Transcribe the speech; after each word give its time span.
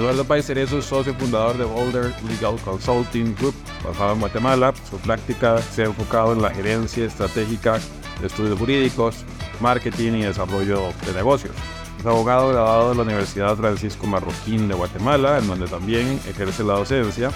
Eduardo 0.00 0.24
Paicerezo 0.24 0.78
es 0.78 0.86
socio 0.86 1.12
fundador 1.12 1.58
de 1.58 1.64
Boulder 1.64 2.14
Legal 2.26 2.56
Consulting 2.64 3.34
Group, 3.34 3.54
basado 3.84 4.14
en 4.14 4.20
Guatemala. 4.20 4.72
Su 4.88 4.96
práctica 4.96 5.58
se 5.60 5.82
ha 5.82 5.86
enfocado 5.86 6.32
en 6.32 6.40
la 6.40 6.48
gerencia 6.48 7.04
estratégica 7.04 7.78
de 8.18 8.26
estudios 8.26 8.58
jurídicos, 8.58 9.26
marketing 9.60 10.12
y 10.12 10.22
desarrollo 10.22 10.94
de 11.04 11.12
negocios. 11.12 11.54
Es 11.98 12.06
abogado 12.06 12.48
graduado 12.48 12.88
de 12.88 12.94
la 12.94 13.02
Universidad 13.02 13.54
Francisco 13.56 14.06
Marroquín 14.06 14.68
de 14.68 14.74
Guatemala, 14.74 15.36
en 15.36 15.46
donde 15.46 15.66
también 15.66 16.18
ejerce 16.26 16.64
la 16.64 16.78
docencia. 16.78 17.30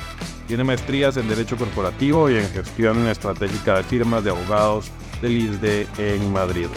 Tiene 0.48 0.64
maestrías 0.64 1.18
en 1.18 1.28
Derecho 1.28 1.58
Corporativo 1.58 2.30
y 2.30 2.38
en 2.38 2.48
Gestión 2.48 3.06
Estratégica 3.08 3.76
de 3.76 3.82
Firmas 3.82 4.24
de 4.24 4.30
Abogados 4.30 4.90
del 5.20 5.36
ISDE 5.36 5.86
en 5.98 6.32
Madrid. 6.32 6.68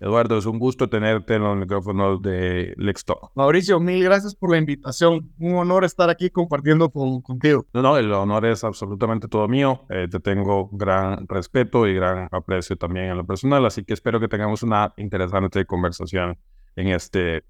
Eduardo, 0.00 0.38
es 0.38 0.46
un 0.46 0.58
gusto 0.58 0.88
tenerte 0.88 1.34
en 1.34 1.42
los 1.42 1.56
micrófonos 1.58 2.22
de 2.22 2.72
Lextalk. 2.78 3.32
Mauricio, 3.34 3.78
mil 3.78 4.02
gracias 4.02 4.34
por 4.34 4.50
la 4.50 4.56
invitación. 4.56 5.30
Un 5.38 5.56
honor 5.56 5.84
estar 5.84 6.08
aquí 6.08 6.30
compartiendo 6.30 6.88
contigo. 6.90 7.66
No, 7.74 7.82
no, 7.82 7.98
el 7.98 8.10
honor 8.10 8.46
es 8.46 8.64
absolutamente 8.64 9.28
todo 9.28 9.46
mío. 9.46 9.84
Eh, 9.90 10.08
te 10.10 10.18
tengo 10.18 10.70
gran 10.72 11.28
respeto 11.28 11.86
y 11.86 11.94
gran 11.94 12.28
aprecio 12.32 12.76
también 12.76 13.06
en 13.10 13.18
lo 13.18 13.26
personal, 13.26 13.66
así 13.66 13.84
que 13.84 13.92
espero 13.92 14.18
que 14.18 14.28
tengamos 14.28 14.62
una 14.62 14.94
interesante 14.96 15.66
conversación 15.66 16.38
en 16.76 16.88
este 16.88 17.44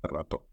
rato. 0.00 0.46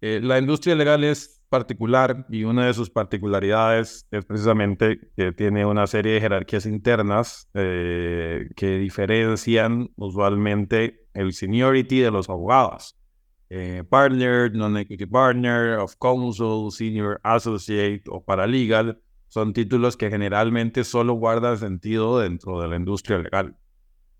Eh, 0.00 0.20
la 0.22 0.38
industria 0.38 0.76
legal 0.76 1.02
es 1.02 1.42
particular 1.50 2.24
y 2.30 2.44
una 2.44 2.66
de 2.66 2.74
sus 2.74 2.88
particularidades 2.88 4.06
es 4.10 4.24
precisamente 4.24 5.10
que 5.16 5.32
tiene 5.32 5.66
una 5.66 5.86
serie 5.86 6.14
de 6.14 6.20
jerarquías 6.20 6.64
internas 6.64 7.48
eh, 7.54 8.48
que 8.56 8.78
diferencian 8.78 9.90
usualmente 9.96 10.99
el 11.14 11.32
seniority 11.32 12.00
de 12.00 12.10
los 12.10 12.28
abogados. 12.28 12.96
Eh, 13.48 13.82
partner, 13.88 14.52
non-equity 14.54 15.06
partner, 15.06 15.78
of 15.78 15.96
counsel, 16.00 16.70
senior 16.70 17.20
associate 17.24 18.02
o 18.08 18.22
paralegal 18.22 19.00
son 19.26 19.52
títulos 19.52 19.96
que 19.96 20.10
generalmente 20.10 20.84
solo 20.84 21.14
guardan 21.14 21.56
sentido 21.56 22.18
dentro 22.20 22.60
de 22.60 22.68
la 22.68 22.76
industria 22.76 23.18
legal. 23.18 23.56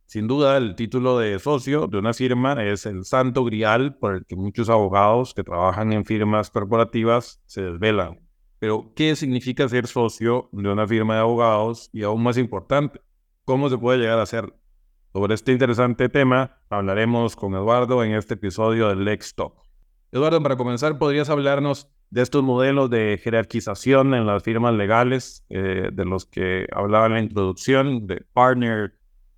Sin 0.07 0.27
duda, 0.27 0.57
el 0.57 0.75
título 0.75 1.19
de 1.19 1.39
socio 1.39 1.87
de 1.87 1.99
una 1.99 2.13
firma 2.13 2.65
es 2.65 2.87
el 2.87 3.05
santo 3.05 3.45
grial 3.45 3.97
por 3.97 4.17
el 4.17 4.27
que 4.27 4.35
muchos 4.35 4.69
abogados 4.69 5.35
que 5.35 5.45
trabajan 5.45 5.93
en 5.93 6.05
firmas 6.05 6.51
corporativas 6.51 7.41
se 7.47 7.63
desvelan. 7.63 8.19
Pero, 8.59 8.93
¿qué 8.97 9.15
significa 9.15 9.69
ser 9.69 9.87
socio 9.87 10.49
de 10.51 10.69
una 10.69 10.87
firma 10.87 11.15
de 11.15 11.21
abogados? 11.21 11.91
Y 11.93 12.03
aún 12.03 12.25
más 12.25 12.39
importante, 12.39 13.01
¿cómo 13.45 13.71
se 13.71 13.79
puede 13.79 13.99
llegar 13.99 14.19
a 14.19 14.27
ser? 14.27 14.53
Sobre 15.13 15.35
este 15.35 15.51
interesante 15.51 16.09
tema 16.09 16.59
hablaremos 16.69 17.35
con 17.35 17.55
Eduardo 17.55 18.05
en 18.05 18.15
este 18.15 18.35
episodio 18.35 18.89
del 18.89 19.05
Lex 19.05 19.35
Talk. 19.35 19.55
Eduardo, 20.13 20.41
para 20.41 20.57
comenzar, 20.57 20.99
¿podrías 20.99 21.29
hablarnos 21.29 21.91
de 22.11 22.23
estos 22.23 22.45
modelos 22.45 22.91
de 22.91 23.19
jerarquización 23.21 24.15
en 24.15 24.25
las 24.25 24.45
firmas 24.45 24.73
legales, 24.75 25.45
eh, 25.49 25.91
de 25.93 26.05
los 26.05 26.27
que 26.27 26.69
hablaba 26.73 27.07
en 27.07 27.13
la 27.15 27.21
introducción, 27.21 28.07
de 28.07 28.25
partner, 28.33 28.95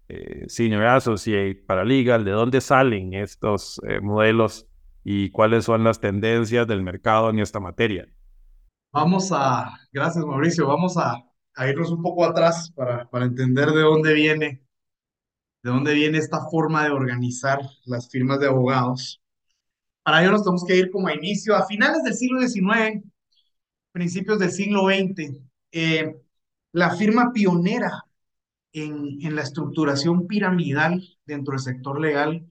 eh, 0.09 0.45
senior 0.47 0.85
Associate, 0.85 1.55
Paralegal, 1.67 2.27
¿de 2.27 2.33
dónde 2.33 2.61
salen 2.61 3.15
estos 3.15 3.81
eh, 3.89 4.01
modelos 4.01 4.67
y 5.05 5.31
cuáles 5.31 5.65
son 5.65 5.85
las 5.85 6.01
tendencias 6.01 6.67
del 6.67 6.83
mercado 6.83 7.31
en 7.31 7.39
esta 7.39 7.61
materia? 7.61 8.07
Vamos 8.93 9.33
a, 9.33 9.73
gracias 9.91 10.23
Mauricio, 10.23 10.67
vamos 10.67 10.99
a, 10.99 11.17
irnos 11.67 11.91
un 11.91 12.03
poco 12.03 12.27
atrás 12.27 12.71
para, 12.77 13.09
para 13.09 13.25
entender 13.25 13.71
de 13.71 13.81
dónde 13.81 14.13
viene, 14.13 14.63
de 15.63 15.71
dónde 15.71 15.95
viene 15.95 16.19
esta 16.19 16.49
forma 16.51 16.85
de 16.85 16.91
organizar 16.91 17.61
las 17.85 18.09
firmas 18.11 18.41
de 18.41 18.49
abogados. 18.49 19.23
Para 20.03 20.23
ello 20.23 20.33
nos 20.33 20.43
tenemos 20.43 20.65
que 20.65 20.77
ir 20.77 20.91
como 20.91 21.09
a 21.09 21.15
inicio, 21.15 21.55
a 21.57 21.67
finales 21.67 22.03
del 22.03 22.15
siglo 22.15 22.41
XIX, 22.41 23.05
principios 23.93 24.39
del 24.39 24.51
siglo 24.51 24.87
XX. 24.87 25.41
Eh, 25.71 26.17
la 26.73 26.91
firma 26.97 27.33
pionera 27.33 28.05
en, 28.73 29.35
la 29.35 29.43
estructuración 29.43 30.27
piramidal 30.27 31.03
dentro 31.27 31.53
del 31.53 31.61
sector 31.61 32.01
legal 32.01 32.47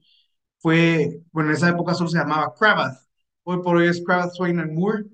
fue, 0.58 1.22
bueno, 1.32 1.50
en 1.50 1.56
esa 1.56 1.70
época 1.70 1.94
solo 1.94 2.08
se 2.10 2.18
llamaba 2.18 2.54
Cravath, 2.58 2.98
hoy 3.42 3.62
por 3.62 3.76
hoy 3.76 3.88
es 3.88 4.02
Cravath, 4.04 4.32
Swain 4.34 4.74
Moore, 4.74 5.06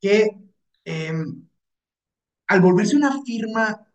que 0.00 0.30
em, 0.84 1.46
al 2.46 2.60
volverse 2.60 2.96
una 2.96 3.22
firma 3.22 3.85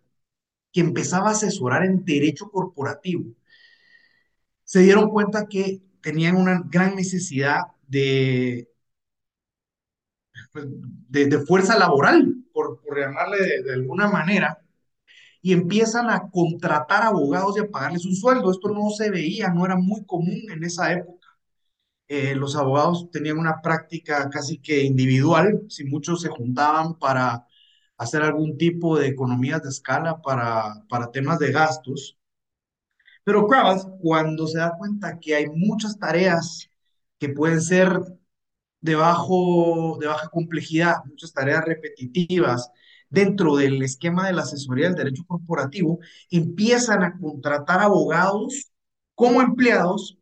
que 0.71 0.81
empezaba 0.81 1.29
a 1.29 1.31
asesorar 1.31 1.85
en 1.85 2.05
derecho 2.05 2.49
corporativo, 2.49 3.25
se 4.63 4.79
dieron 4.81 5.09
cuenta 5.09 5.47
que 5.47 5.81
tenían 6.01 6.37
una 6.37 6.63
gran 6.65 6.95
necesidad 6.95 7.61
de, 7.87 8.69
pues, 10.51 10.65
de, 11.09 11.39
fuerza 11.39 11.77
laboral, 11.77 12.35
por, 12.53 12.81
por 12.81 12.99
llamarle 12.99 13.63
de 13.63 13.73
alguna 13.73 14.07
manera, 14.09 14.59
y 15.41 15.53
empiezan 15.53 16.09
a 16.09 16.29
contratar 16.29 17.03
abogados 17.03 17.57
y 17.57 17.61
a 17.61 17.69
pagarles 17.69 18.05
un 18.05 18.15
sueldo. 18.15 18.51
Esto 18.51 18.69
no 18.69 18.89
se 18.91 19.09
veía, 19.09 19.49
no 19.49 19.65
era 19.65 19.75
muy 19.75 20.05
común 20.05 20.39
en 20.51 20.63
esa 20.63 20.93
época. 20.93 21.27
Eh, 22.07 22.35
los 22.35 22.55
abogados 22.55 23.09
tenían 23.11 23.37
una 23.39 23.61
práctica 23.61 24.29
casi 24.29 24.59
que 24.59 24.83
individual, 24.83 25.61
si 25.69 25.85
muchos 25.85 26.21
se 26.21 26.29
juntaban 26.29 26.99
para 26.99 27.47
hacer 28.01 28.23
algún 28.23 28.57
tipo 28.57 28.97
de 28.97 29.07
economías 29.07 29.61
de 29.61 29.69
escala 29.69 30.21
para, 30.23 30.83
para 30.89 31.11
temas 31.11 31.37
de 31.37 31.51
gastos. 31.51 32.17
Pero 33.23 33.47
Kravitz, 33.47 33.85
cuando 34.01 34.47
se 34.47 34.57
da 34.57 34.75
cuenta 34.75 35.19
que 35.19 35.35
hay 35.35 35.45
muchas 35.47 35.99
tareas 35.99 36.67
que 37.19 37.29
pueden 37.29 37.61
ser 37.61 38.01
de, 38.81 38.95
bajo, 38.95 39.99
de 39.99 40.07
baja 40.07 40.29
complejidad, 40.29 40.95
muchas 41.05 41.31
tareas 41.31 41.63
repetitivas, 41.63 42.71
dentro 43.07 43.55
del 43.55 43.83
esquema 43.83 44.25
de 44.25 44.33
la 44.33 44.41
asesoría 44.41 44.87
del 44.87 44.95
derecho 44.95 45.23
corporativo, 45.27 45.99
empiezan 46.31 47.03
a 47.03 47.19
contratar 47.19 47.81
abogados 47.81 48.71
como 49.13 49.43
empleados 49.43 50.17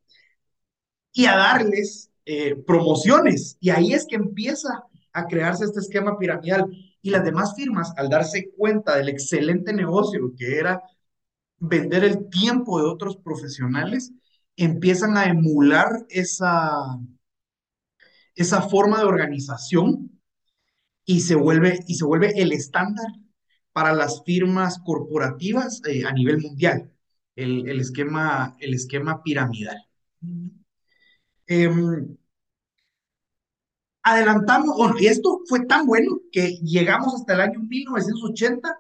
y 1.14 1.28
a 1.28 1.38
darles 1.38 2.12
eh, 2.26 2.56
promociones. 2.68 3.58
Y 3.62 3.70
ahí 3.70 3.94
es 3.94 4.06
que 4.06 4.18
empieza 4.18 4.84
a 5.14 5.28
crearse 5.28 5.64
este 5.64 5.80
esquema 5.80 6.18
piramidal. 6.18 6.70
Y 7.02 7.12
las 7.12 7.24
demás 7.24 7.56
firmas, 7.56 7.94
al 7.98 8.10
darse 8.10 8.52
cuenta 8.58 8.98
del 8.98 9.10
excelente 9.10 9.74
negocio 9.74 10.34
que 10.38 10.58
era 10.58 10.82
vender 11.58 12.04
el 12.04 12.30
tiempo 12.30 12.80
de 12.80 12.88
otros 12.88 13.18
profesionales, 13.18 14.12
empiezan 14.56 15.18
a 15.18 15.26
emular 15.26 16.06
esa, 16.10 16.98
esa 18.36 18.62
forma 18.62 19.00
de 19.00 19.06
organización 19.06 20.20
y 21.06 21.22
se 21.22 21.36
vuelve, 21.36 21.80
y 21.88 21.96
se 21.96 22.06
vuelve 22.06 22.34
el 22.42 22.52
estándar 22.52 23.08
para 23.74 23.94
las 23.94 24.24
firmas 24.26 24.80
corporativas 24.80 25.82
eh, 25.88 26.06
a 26.06 26.12
nivel 26.14 26.40
mundial, 26.42 26.92
el, 27.36 27.68
el, 27.70 27.80
esquema, 27.80 28.56
el 28.60 28.74
esquema 28.74 29.24
piramidal. 29.24 29.78
Adelantamos, 34.04 34.76
y 35.00 35.08
esto 35.08 35.42
fue 35.48 35.66
tan 35.66 35.86
bueno 35.86 36.20
que 36.32 36.58
llegamos 36.62 37.16
hasta 37.16 37.34
el 37.34 37.42
año 37.42 37.60
1980, 37.60 38.80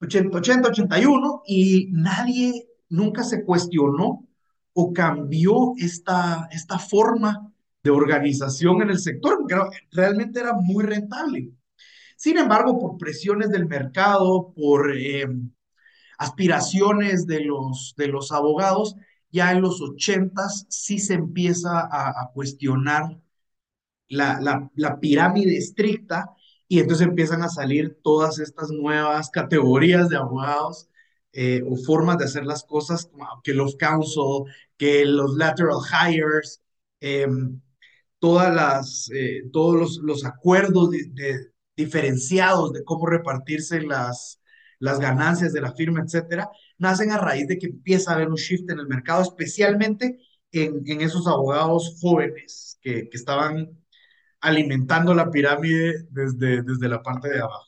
80, 0.00 0.38
80, 0.38 0.68
81, 0.68 1.42
y 1.46 1.88
nadie 1.92 2.68
nunca 2.88 3.22
se 3.24 3.44
cuestionó 3.44 4.26
o 4.72 4.92
cambió 4.92 5.72
esta, 5.78 6.48
esta 6.52 6.78
forma 6.78 7.52
de 7.82 7.90
organización 7.90 8.82
en 8.82 8.90
el 8.90 8.98
sector, 8.98 9.38
porque 9.38 9.56
realmente 9.90 10.40
era 10.40 10.52
muy 10.54 10.84
rentable. 10.84 11.50
Sin 12.16 12.38
embargo, 12.38 12.78
por 12.78 12.98
presiones 12.98 13.50
del 13.50 13.66
mercado, 13.66 14.52
por 14.54 14.92
eh, 14.96 15.26
aspiraciones 16.18 17.26
de 17.26 17.44
los, 17.44 17.94
de 17.96 18.08
los 18.08 18.32
abogados, 18.32 18.96
ya 19.30 19.52
en 19.52 19.62
los 19.62 19.80
ochentas 19.80 20.66
sí 20.68 20.98
se 20.98 21.14
empieza 21.14 21.88
a, 21.90 22.30
cuestionar 22.32 23.20
la, 24.08 24.40
la, 24.40 24.70
la, 24.74 25.00
pirámide 25.00 25.56
estricta 25.56 26.30
y 26.68 26.80
entonces 26.80 27.06
empiezan 27.06 27.42
a 27.42 27.48
salir 27.48 27.98
todas 28.02 28.38
estas 28.38 28.70
nuevas 28.70 29.30
categorías 29.30 30.08
de 30.08 30.16
abogados 30.16 30.88
eh, 31.32 31.62
o 31.66 31.76
formas 31.76 32.18
de 32.18 32.24
hacer 32.24 32.44
las 32.44 32.64
cosas, 32.64 33.06
como 33.06 33.26
que 33.44 33.54
los 33.54 33.76
counsel, 33.76 34.44
que 34.76 35.04
los 35.04 35.36
lateral 35.36 35.78
hires, 36.08 36.62
em, 37.00 37.60
todas 38.18 38.54
las, 38.54 39.10
eh, 39.14 39.42
todos 39.52 39.76
los, 39.76 39.96
los 39.98 40.24
acuerdos 40.24 40.90
de, 40.90 41.52
diferenciados 41.76 42.72
de 42.72 42.84
cómo 42.84 43.06
repartirse 43.06 43.80
las, 43.82 44.40
las 44.80 44.98
ganancias 45.00 45.52
de 45.52 45.60
la 45.60 45.72
firma, 45.74 46.02
etcétera, 46.02 46.50
nacen 46.78 47.12
a 47.12 47.18
raíz 47.18 47.46
de 47.48 47.58
que 47.58 47.66
empieza 47.66 48.10
a 48.12 48.14
haber 48.16 48.28
un 48.28 48.36
shift 48.36 48.70
en 48.70 48.80
el 48.80 48.88
mercado, 48.88 49.22
especialmente 49.22 50.18
en, 50.52 50.82
en 50.86 51.00
esos 51.02 51.26
abogados 51.26 51.96
jóvenes 52.00 52.78
que, 52.82 53.08
que, 53.08 53.16
estaban 53.16 53.70
alimentando 54.40 55.14
la 55.14 55.30
pirámide 55.30 56.06
desde, 56.10 56.62
desde 56.62 56.88
la 56.88 57.02
parte 57.02 57.28
de 57.28 57.40
abajo. 57.40 57.66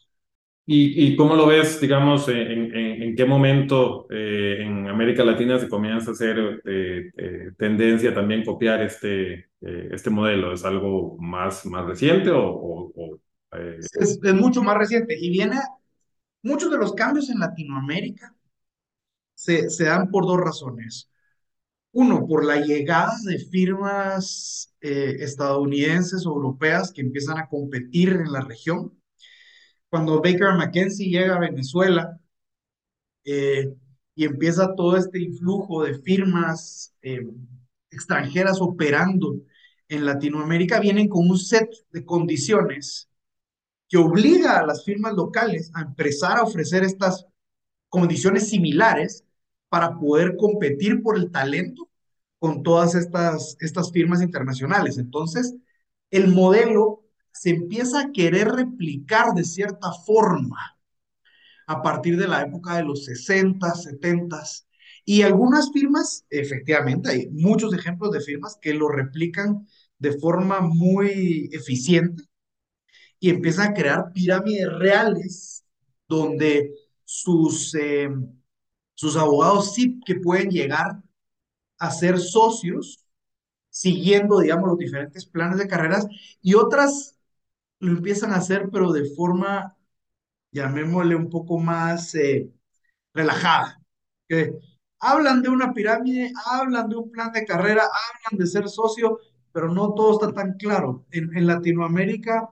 ¿Y, 0.67 1.05
y 1.15 1.17
cómo 1.17 1.35
lo 1.35 1.47
ves, 1.47 1.81
digamos, 1.81 2.29
en, 2.29 2.39
en, 2.77 3.03
en 3.03 3.17
qué 3.17 3.25
momento 3.25 4.07
eh, 4.11 4.59
en 4.61 4.87
América 4.89 5.25
Latina 5.25 5.59
se 5.59 5.69
comienza 5.69 6.11
a 6.11 6.13
hacer 6.15 6.63
eh, 6.65 7.11
eh, 7.17 7.51
tendencia 7.59 8.15
también 8.15 8.45
copiar 8.45 8.81
este, 8.83 9.33
eh, 9.63 9.89
este 9.91 10.11
modelo? 10.11 10.53
¿Es 10.53 10.65
algo 10.65 11.17
más, 11.19 11.67
más 11.67 11.87
reciente 11.87 12.31
o, 12.31 12.45
o, 12.45 12.93
o 12.95 13.19
Es, 13.99 14.19
es 14.23 14.35
mucho 14.35 14.63
más 14.63 14.77
reciente 14.77 15.17
y 15.19 15.31
viene, 15.31 15.57
muchos 16.43 16.71
de 16.71 16.79
los 16.79 16.95
cambios 16.95 17.31
en 17.31 17.41
Latinoamérica 17.41 18.35
se, 19.35 19.71
se 19.71 19.85
dan 19.85 20.11
por 20.11 20.27
dos 20.27 20.39
razones. 20.39 21.11
Uno, 21.93 22.27
por 22.27 22.45
la 22.45 22.61
llegada 22.61 23.13
de 23.25 23.39
firmas 23.39 24.73
eh, 24.81 25.17
estadounidenses 25.21 26.25
o 26.27 26.31
europeas 26.31 26.93
que 26.93 27.01
empiezan 27.01 27.39
a 27.39 27.49
competir 27.49 28.11
en 28.11 28.33
la 28.33 28.43
región. 28.43 28.97
Cuando 29.89 30.23
Baker 30.23 30.55
McKenzie 30.57 31.11
llega 31.11 31.37
a 31.37 31.41
Venezuela 31.41 32.21
eh, 33.25 33.75
y 34.15 34.25
empieza 34.25 34.75
todo 34.77 34.97
este 34.97 35.21
influjo 35.21 35.83
de 35.85 35.99
firmas 36.01 36.95
eh, 37.03 37.27
extranjeras 37.91 38.61
operando 38.61 39.41
en 39.89 40.05
Latinoamérica, 40.07 40.79
vienen 40.79 41.09
con 41.09 41.29
un 41.29 41.39
set 41.39 41.69
de 41.91 42.05
condiciones 42.05 43.09
que 43.89 43.99
obliga 43.99 44.61
a 44.61 44.67
las 44.67 44.85
firmas 44.85 45.15
locales 45.15 45.73
a 45.75 45.83
empezar 45.83 46.39
a 46.39 46.45
ofrecer 46.45 46.85
estas 46.85 47.27
condiciones 47.89 48.49
similares 48.49 49.25
para 49.71 49.99
poder 49.99 50.37
competir 50.37 51.03
por 51.03 51.17
el 51.17 51.31
talento 51.31 51.89
con 52.39 52.63
todas 52.63 52.95
estas, 52.95 53.57
estas 53.61 53.91
firmas 53.93 54.21
internacionales. 54.21 54.99
Entonces, 54.99 55.55
el 56.11 56.29
modelo 56.29 57.05
se 57.33 57.51
empieza 57.51 58.01
a 58.01 58.13
querer 58.13 58.49
replicar 58.49 59.33
de 59.35 59.45
cierta 59.45 59.93
forma 60.07 60.77
a 61.67 61.83
partir 61.83 62.19
de 62.19 62.29
la 62.29 62.43
época 62.43 62.77
de 62.77 62.85
los 62.85 63.07
60, 63.07 63.75
70 63.75 64.43
y 65.05 65.23
algunas 65.23 65.73
firmas, 65.73 66.27
efectivamente, 66.31 67.11
hay 67.11 67.29
muchos 67.31 67.73
ejemplos 67.75 68.13
de 68.13 68.21
firmas 68.21 68.59
que 68.61 68.75
lo 68.75 68.89
replican 68.89 69.67
de 69.99 70.13
forma 70.19 70.61
muy 70.61 71.49
eficiente 71.53 72.25
y 73.19 73.31
empiezan 73.31 73.69
a 73.69 73.75
crear 73.75 74.13
pirámides 74.13 74.69
reales 74.79 75.65
donde 76.09 76.73
sus, 77.05 77.75
eh, 77.75 78.09
sus 79.01 79.17
abogados 79.17 79.75
sí 79.75 79.99
que 80.05 80.17
pueden 80.17 80.51
llegar 80.51 81.03
a 81.79 81.91
ser 81.91 82.19
socios 82.21 83.07
siguiendo, 83.71 84.41
digamos, 84.41 84.69
los 84.71 84.79
diferentes 84.79 85.27
planes 85.27 85.59
de 85.59 85.69
carreras 85.69 86.07
y 86.43 86.55
otras 86.55 87.19
lo 87.81 87.93
empiezan 87.93 88.33
a 88.33 88.37
hacer, 88.39 88.71
pero 88.73 88.93
de 88.93 89.07
forma, 89.17 89.77
llamémosle 90.53 91.17
un 91.17 91.31
poco 91.31 91.59
más 91.59 92.15
eh, 92.15 92.51
relajada. 93.15 93.81
Que 94.29 94.59
hablan 95.01 95.43
de 95.43 95.51
una 95.51 95.75
pirámide, 95.75 96.33
hablan 96.47 96.89
de 96.91 96.97
un 96.97 97.11
plan 97.13 97.33
de 97.33 97.47
carrera, 97.47 97.83
hablan 97.85 98.39
de 98.41 98.47
ser 98.49 98.69
socio, 98.69 99.19
pero 99.53 99.73
no 99.73 99.95
todo 99.95 100.15
está 100.15 100.33
tan 100.35 100.55
claro. 100.59 101.07
En, 101.13 101.37
en 101.37 101.47
Latinoamérica 101.47 102.51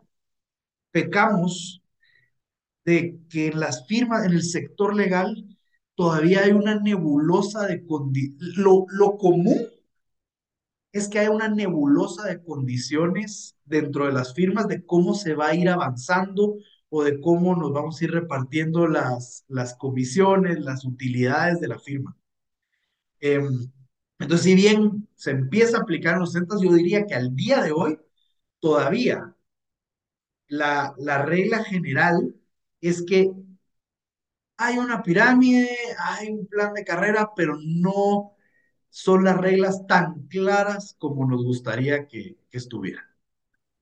pecamos 0.92 1.82
de 2.84 3.20
que 3.28 3.52
las 3.52 3.86
firmas, 3.86 4.24
en 4.24 4.32
el 4.32 4.42
sector 4.42 4.94
legal, 4.94 5.44
todavía 5.98 6.44
hay 6.44 6.52
una 6.52 6.80
nebulosa 6.80 7.66
de 7.66 7.86
condiciones. 7.86 8.56
Lo, 8.56 8.86
lo 8.90 9.18
común 9.18 9.58
es 10.92 11.08
que 11.08 11.18
hay 11.18 11.28
una 11.28 11.48
nebulosa 11.48 12.24
de 12.28 12.42
condiciones 12.42 13.56
dentro 13.64 14.04
de 14.06 14.12
las 14.12 14.34
firmas 14.34 14.68
de 14.68 14.84
cómo 14.84 15.14
se 15.14 15.32
va 15.34 15.48
a 15.48 15.54
ir 15.54 15.68
avanzando 15.70 16.56
o 16.90 17.04
de 17.04 17.20
cómo 17.20 17.54
nos 17.56 17.72
vamos 17.72 18.00
a 18.00 18.04
ir 18.04 18.10
repartiendo 18.12 18.86
las, 18.86 19.44
las 19.48 19.74
comisiones, 19.76 20.60
las 20.60 20.84
utilidades 20.84 21.60
de 21.60 21.68
la 21.68 21.78
firma. 21.78 22.16
Eh, 23.20 23.40
entonces, 24.18 24.44
si 24.44 24.54
bien 24.54 25.08
se 25.14 25.30
empieza 25.32 25.78
a 25.78 25.80
aplicar 25.82 26.18
los 26.18 26.32
60, 26.32 26.56
yo 26.62 26.72
diría 26.74 27.06
que 27.06 27.14
al 27.14 27.34
día 27.36 27.62
de 27.62 27.72
hoy 27.72 27.98
todavía 28.60 29.36
la, 30.48 30.94
la 30.98 31.22
regla 31.24 31.64
general 31.64 32.34
es 32.80 33.02
que 33.04 33.32
hay 34.58 34.76
una 34.76 35.02
pirámide, 35.02 35.70
hay 35.98 36.30
un 36.30 36.46
plan 36.46 36.74
de 36.74 36.84
carrera, 36.84 37.30
pero 37.34 37.56
no 37.64 38.32
son 38.90 39.24
las 39.24 39.38
reglas 39.38 39.86
tan 39.86 40.26
claras 40.28 40.96
como 40.98 41.26
nos 41.26 41.44
gustaría 41.44 42.06
que, 42.06 42.36
que 42.50 42.58
estuvieran. 42.58 43.04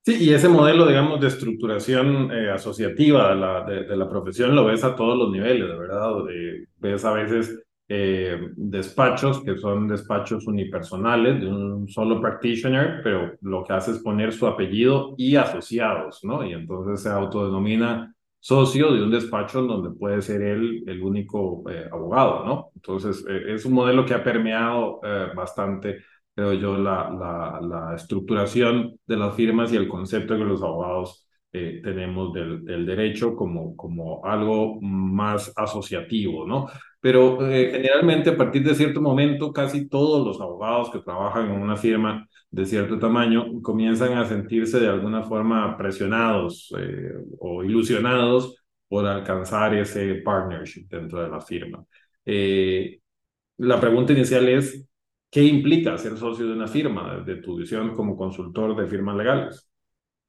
Sí, 0.05 0.15
y 0.23 0.33
ese 0.33 0.47
modelo, 0.47 0.87
digamos, 0.87 1.19
de 1.19 1.27
estructuración 1.27 2.31
eh, 2.31 2.49
asociativa 2.49 3.29
de 3.29 3.35
la, 3.35 3.63
de, 3.65 3.83
de, 3.83 3.97
la 3.97 4.07
profesión 4.07 4.55
lo 4.55 4.63
ves 4.63 4.83
a 4.85 4.95
todos 4.95 5.17
los 5.17 5.31
niveles, 5.31 5.67
verdad. 5.67 6.11
Eh, 6.31 6.65
ves 6.77 7.03
a 7.03 7.11
veces 7.11 7.59
eh, 7.89 8.39
despachos 8.55 9.41
que 9.43 9.57
son 9.57 9.87
despachos 9.87 10.45
unipersonales 10.47 11.41
de 11.41 11.47
un 11.47 11.89
solo 11.89 12.21
practitioner, 12.21 13.01
pero 13.03 13.33
lo 13.41 13.63
que 13.63 13.73
hace 13.73 13.91
es 13.91 13.99
poner 13.99 14.31
su 14.31 14.47
apellido 14.47 15.15
y 15.17 15.35
asociados, 15.35 16.23
¿no? 16.23 16.45
Y 16.45 16.53
entonces 16.53 17.01
se 17.01 17.09
autodenomina 17.09 18.13
socio 18.39 18.93
de 18.93 19.03
un 19.03 19.11
despacho 19.11 19.59
en 19.59 19.67
donde 19.67 19.97
puede 19.97 20.21
ser 20.21 20.41
él 20.41 20.83
el 20.87 21.01
único 21.01 21.63
eh, 21.69 21.87
abogado, 21.91 22.45
¿no? 22.45 22.71
Entonces, 22.75 23.25
eh, 23.29 23.53
es 23.53 23.65
un 23.65 23.73
modelo 23.73 24.05
que 24.05 24.13
ha 24.13 24.23
permeado 24.23 24.99
eh, 25.03 25.27
bastante, 25.35 26.03
creo 26.35 26.53
yo, 26.53 26.77
la, 26.77 27.09
la, 27.09 27.59
la, 27.61 27.95
estructuración 27.95 28.99
de 29.05 29.17
las 29.17 29.35
firmas 29.35 29.73
y 29.73 29.75
el 29.77 29.87
concepto 29.87 30.37
que 30.37 30.43
los 30.43 30.61
abogados 30.61 31.23
tenemos 31.51 32.33
del, 32.33 32.63
del, 32.65 32.85
derecho 32.85 33.35
como, 33.35 33.75
como 33.75 34.23
algo 34.23 34.79
más 34.79 35.51
asociativo, 35.55 36.45
¿no? 36.45 36.67
Pero 36.99 37.47
eh, 37.49 37.71
generalmente 37.71 38.31
a 38.31 38.37
partir 38.37 38.63
de 38.63 38.75
cierto 38.75 39.01
momento, 39.01 39.53
casi 39.53 39.87
todos 39.87 40.25
los 40.25 40.41
abogados 40.41 40.89
que 40.89 40.99
trabajan 40.99 41.51
en 41.51 41.61
una 41.61 41.77
firma 41.77 42.27
de 42.49 42.65
cierto 42.65 42.97
tamaño 42.97 43.61
comienzan 43.61 44.17
a 44.17 44.25
sentirse 44.25 44.79
de 44.79 44.87
alguna 44.87 45.23
forma 45.23 45.77
presionados 45.77 46.73
eh, 46.77 47.13
o 47.39 47.63
ilusionados 47.63 48.55
por 48.87 49.05
alcanzar 49.05 49.75
ese 49.75 50.15
partnership 50.15 50.87
dentro 50.89 51.21
de 51.21 51.29
la 51.29 51.41
firma. 51.41 51.85
Eh, 52.25 52.99
la 53.57 53.79
pregunta 53.79 54.13
inicial 54.13 54.47
es, 54.49 54.85
¿qué 55.29 55.43
implica 55.43 55.97
ser 55.97 56.17
socio 56.17 56.47
de 56.47 56.53
una 56.53 56.67
firma, 56.67 57.19
de 57.25 57.37
tu 57.37 57.57
visión 57.57 57.95
como 57.95 58.17
consultor 58.17 58.75
de 58.75 58.87
firmas 58.87 59.15
legales? 59.15 59.69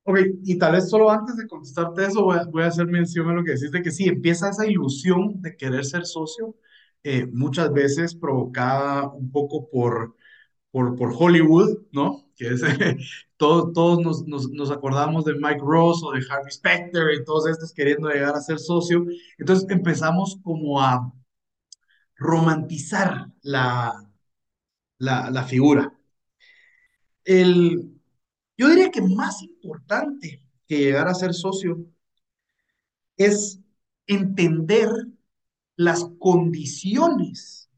Ok, 0.08 0.18
y 0.42 0.56
tal 0.58 0.72
vez 0.72 0.88
solo 0.88 1.10
antes 1.10 1.36
de 1.36 1.46
contestarte 1.46 2.06
eso, 2.06 2.24
voy 2.24 2.38
a, 2.38 2.44
voy 2.46 2.62
a 2.62 2.68
hacer 2.68 2.86
mención 2.86 3.28
a 3.28 3.34
lo 3.34 3.44
que 3.44 3.52
decís 3.52 3.70
de 3.70 3.82
que 3.82 3.90
sí, 3.90 4.06
empieza 4.08 4.48
esa 4.48 4.66
ilusión 4.66 5.42
de 5.42 5.54
querer 5.54 5.84
ser 5.84 6.06
socio, 6.06 6.56
eh, 7.02 7.26
muchas 7.30 7.70
veces 7.72 8.14
provocada 8.14 9.08
un 9.10 9.30
poco 9.30 9.68
por 9.68 10.16
por, 10.70 10.96
por 10.96 11.12
Hollywood, 11.18 11.78
¿no? 11.92 12.30
Que 12.36 12.48
es, 12.48 12.62
todos, 13.36 13.72
todos 13.72 14.00
nos, 14.00 14.26
nos, 14.26 14.50
nos, 14.50 14.70
acordamos 14.70 15.24
de 15.24 15.34
Mike 15.34 15.60
Ross 15.60 16.02
o 16.04 16.12
de 16.12 16.24
Harvey 16.30 16.52
Specter 16.52 17.14
y 17.14 17.24
todos 17.24 17.48
estos 17.48 17.72
queriendo 17.72 18.08
llegar 18.10 18.34
a 18.36 18.40
ser 18.40 18.58
socio. 18.58 19.06
Entonces 19.38 19.66
empezamos 19.70 20.38
como 20.42 20.80
a 20.80 21.12
romantizar 22.16 23.28
la, 23.42 23.92
la, 24.98 25.30
la 25.30 25.44
figura. 25.44 25.92
El, 27.24 27.97
yo 28.58 28.68
diría 28.68 28.90
que 28.90 29.00
más 29.00 29.40
importante 29.42 30.42
que 30.66 30.78
llegar 30.78 31.08
a 31.08 31.14
ser 31.14 31.32
socio 31.32 31.86
es 33.16 33.60
entender 34.06 34.90
las 35.76 36.04
condiciones 36.18 37.70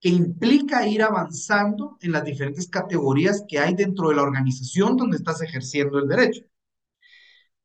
que 0.00 0.10
implica 0.10 0.86
ir 0.86 1.02
avanzando 1.02 1.96
en 2.00 2.12
las 2.12 2.24
diferentes 2.24 2.68
categorías 2.68 3.44
que 3.48 3.58
hay 3.58 3.74
dentro 3.74 4.08
de 4.08 4.16
la 4.16 4.22
organización 4.22 4.96
donde 4.96 5.16
estás 5.16 5.40
ejerciendo 5.42 5.98
el 5.98 6.08
derecho. 6.08 6.42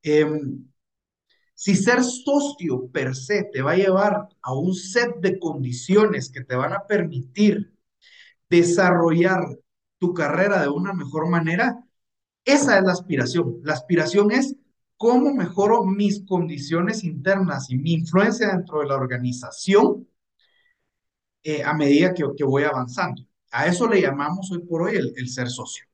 Eh, 0.03 0.25
si 1.53 1.75
ser 1.75 2.03
socio 2.03 2.87
per 2.91 3.15
se 3.15 3.43
te 3.51 3.63
va 3.63 3.71
a 3.71 3.77
llevar 3.77 4.29
a 4.43 4.53
un 4.53 4.73
set 4.75 5.15
de 5.19 5.39
condiciones 5.39 6.29
que 6.29 6.43
te 6.43 6.55
van 6.55 6.73
a 6.73 6.85
permitir 6.85 7.73
desarrollar 8.49 9.43
tu 9.97 10.13
carrera 10.13 10.61
de 10.61 10.69
una 10.69 10.93
mejor 10.93 11.27
manera, 11.27 11.83
esa 12.47 12.77
es 12.77 12.83
la 12.83 12.93
aspiración. 12.93 13.59
La 13.63 13.73
aspiración 13.73 14.31
es 14.31 14.55
cómo 14.95 15.33
mejoro 15.33 15.83
mis 15.83 16.25
condiciones 16.25 17.03
internas 17.03 17.69
y 17.69 17.77
mi 17.77 17.93
influencia 17.93 18.47
dentro 18.47 18.79
de 18.79 18.87
la 18.87 18.95
organización 18.95 20.07
eh, 21.43 21.63
a 21.63 21.73
medida 21.73 22.13
que, 22.13 22.23
que, 22.37 22.43
voy 22.45 22.63
avanzando. 22.63 23.21
A 23.51 23.67
eso 23.67 23.87
le 23.87 24.01
llamamos 24.01 24.49
hoy 24.51 24.59
por 24.59 24.83
hoy 24.83 24.95
el, 24.95 25.29
ser 25.29 25.49
socio. 25.49 25.85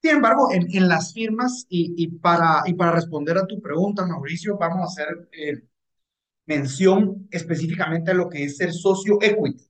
Sin 0.00 0.12
embargo, 0.12 0.52
en, 0.52 0.68
en 0.76 0.88
las 0.88 1.12
firmas, 1.12 1.66
y, 1.68 1.94
y, 1.96 2.08
para, 2.08 2.62
y 2.66 2.74
para 2.74 2.92
responder 2.92 3.36
a 3.38 3.46
tu 3.46 3.60
pregunta, 3.60 4.06
Mauricio, 4.06 4.56
vamos 4.58 4.80
a 4.80 4.84
hacer 4.84 5.28
eh, 5.32 5.62
mención 6.46 7.28
específicamente 7.32 8.12
a 8.12 8.14
lo 8.14 8.28
que 8.28 8.44
es 8.44 8.56
ser 8.56 8.72
socio 8.72 9.18
equity. 9.20 9.68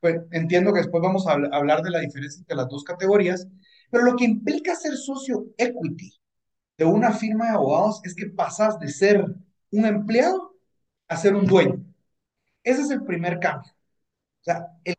Pues 0.00 0.20
entiendo 0.32 0.72
que 0.72 0.80
después 0.80 1.02
vamos 1.02 1.26
a 1.26 1.32
hablar 1.32 1.82
de 1.82 1.90
la 1.90 2.00
diferencia 2.00 2.40
entre 2.40 2.56
las 2.56 2.68
dos 2.68 2.84
categorías, 2.84 3.48
pero 3.94 4.06
lo 4.06 4.16
que 4.16 4.24
implica 4.24 4.74
ser 4.74 4.96
socio 4.96 5.46
equity 5.56 6.12
de 6.76 6.84
una 6.84 7.12
firma 7.12 7.44
de 7.44 7.50
abogados 7.52 8.00
es 8.02 8.12
que 8.12 8.26
pasas 8.26 8.76
de 8.80 8.88
ser 8.88 9.24
un 9.70 9.86
empleado 9.86 10.56
a 11.06 11.16
ser 11.16 11.36
un 11.36 11.46
dueño. 11.46 11.76
Ese 12.64 12.82
es 12.82 12.90
el 12.90 13.04
primer 13.04 13.38
cambio. 13.38 13.70
O 13.70 14.42
sea, 14.42 14.66
el... 14.82 14.96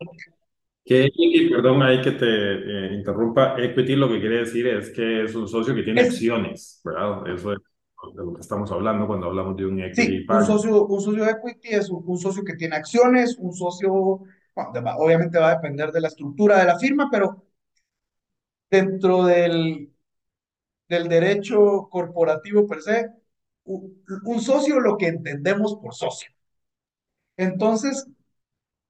Que 0.85 1.07
equity, 1.07 1.49
perdón 1.49 1.83
ahí 1.83 2.01
que 2.01 2.11
te 2.11 2.25
eh, 2.25 2.93
interrumpa, 2.93 3.61
equity 3.61 3.97
lo 3.97 4.07
que 4.07 4.21
quiere 4.21 4.37
decir 4.37 4.65
es 4.65 4.89
que 4.91 5.25
es 5.25 5.35
un 5.35 5.49
socio 5.49 5.75
que 5.75 5.83
tiene 5.83 5.99
es... 5.99 6.11
acciones, 6.11 6.79
¿verdad? 6.85 7.27
Eso 7.27 7.51
es 7.51 7.59
de 8.15 8.23
lo 8.23 8.33
que 8.33 8.41
estamos 8.41 8.71
hablando 8.71 9.07
cuando 9.07 9.25
hablamos 9.25 9.57
de 9.57 9.65
un 9.65 9.81
equity. 9.81 10.19
Sí, 10.19 10.25
un 10.29 10.45
socio, 10.45 10.85
un 10.85 11.01
socio 11.01 11.27
equity 11.27 11.67
es 11.67 11.89
un, 11.89 12.01
un, 12.07 12.17
socio 12.17 12.45
que 12.45 12.53
tiene 12.53 12.77
acciones, 12.77 13.35
un 13.39 13.53
socio, 13.53 13.91
bueno, 14.55 14.71
obviamente 14.99 15.37
va 15.37 15.49
a 15.49 15.55
depender 15.55 15.91
de 15.91 15.99
la 15.99 16.07
estructura 16.07 16.59
de 16.59 16.65
la 16.65 16.79
firma, 16.79 17.09
pero 17.11 17.43
dentro 18.69 19.25
del, 19.25 19.91
del 20.89 21.07
derecho 21.07 21.87
corporativo 21.89 22.67
per 22.67 22.81
se, 22.81 23.11
un, 23.65 24.03
un 24.25 24.41
socio 24.41 24.79
lo 24.79 24.97
que 24.97 25.07
entendemos 25.07 25.75
por 25.75 25.93
socio. 25.93 26.29
Entonces, 27.37 28.07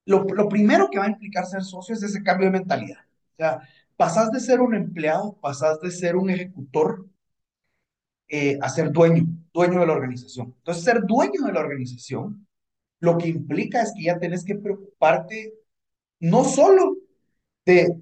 lo, 0.06 0.24
lo, 0.26 0.50
primero 0.50 0.90
que 0.90 1.00
va 1.00 1.06
a 1.06 1.10
implicar 1.10 1.46
ser 1.46 1.64
socio 1.64 1.96
es 1.96 2.04
ese 2.04 2.24
cambio 2.24 2.48
de 2.48 2.60
mentalidad. 2.60 3.00
O 3.34 3.36
sea, 3.38 3.62
pasas 3.98 4.32
de 4.32 4.40
ser 4.40 4.62
un 4.62 4.76
empleado, 4.76 5.34
pasas 5.42 5.80
de 5.82 5.92
ser 5.92 6.16
un 6.16 6.30
ejecutor 6.30 7.06
eh, 8.28 8.58
a 8.62 8.70
ser 8.70 8.92
dueño, 8.92 9.26
dueño 9.54 9.80
de 9.80 9.88
la 9.88 9.94
organización. 9.94 10.54
Entonces, 10.58 10.84
ser 10.84 11.02
dueño 11.04 11.46
de 11.46 11.54
la 11.54 11.60
organización, 11.60 12.48
lo 13.00 13.18
que 13.18 13.28
implica 13.30 13.82
es 13.82 13.94
que 13.96 14.04
ya 14.04 14.20
tenés 14.20 14.44
que 14.44 14.56
preocuparte 14.56 15.54
no 16.20 16.44
solo 16.44 16.98
de 17.66 17.96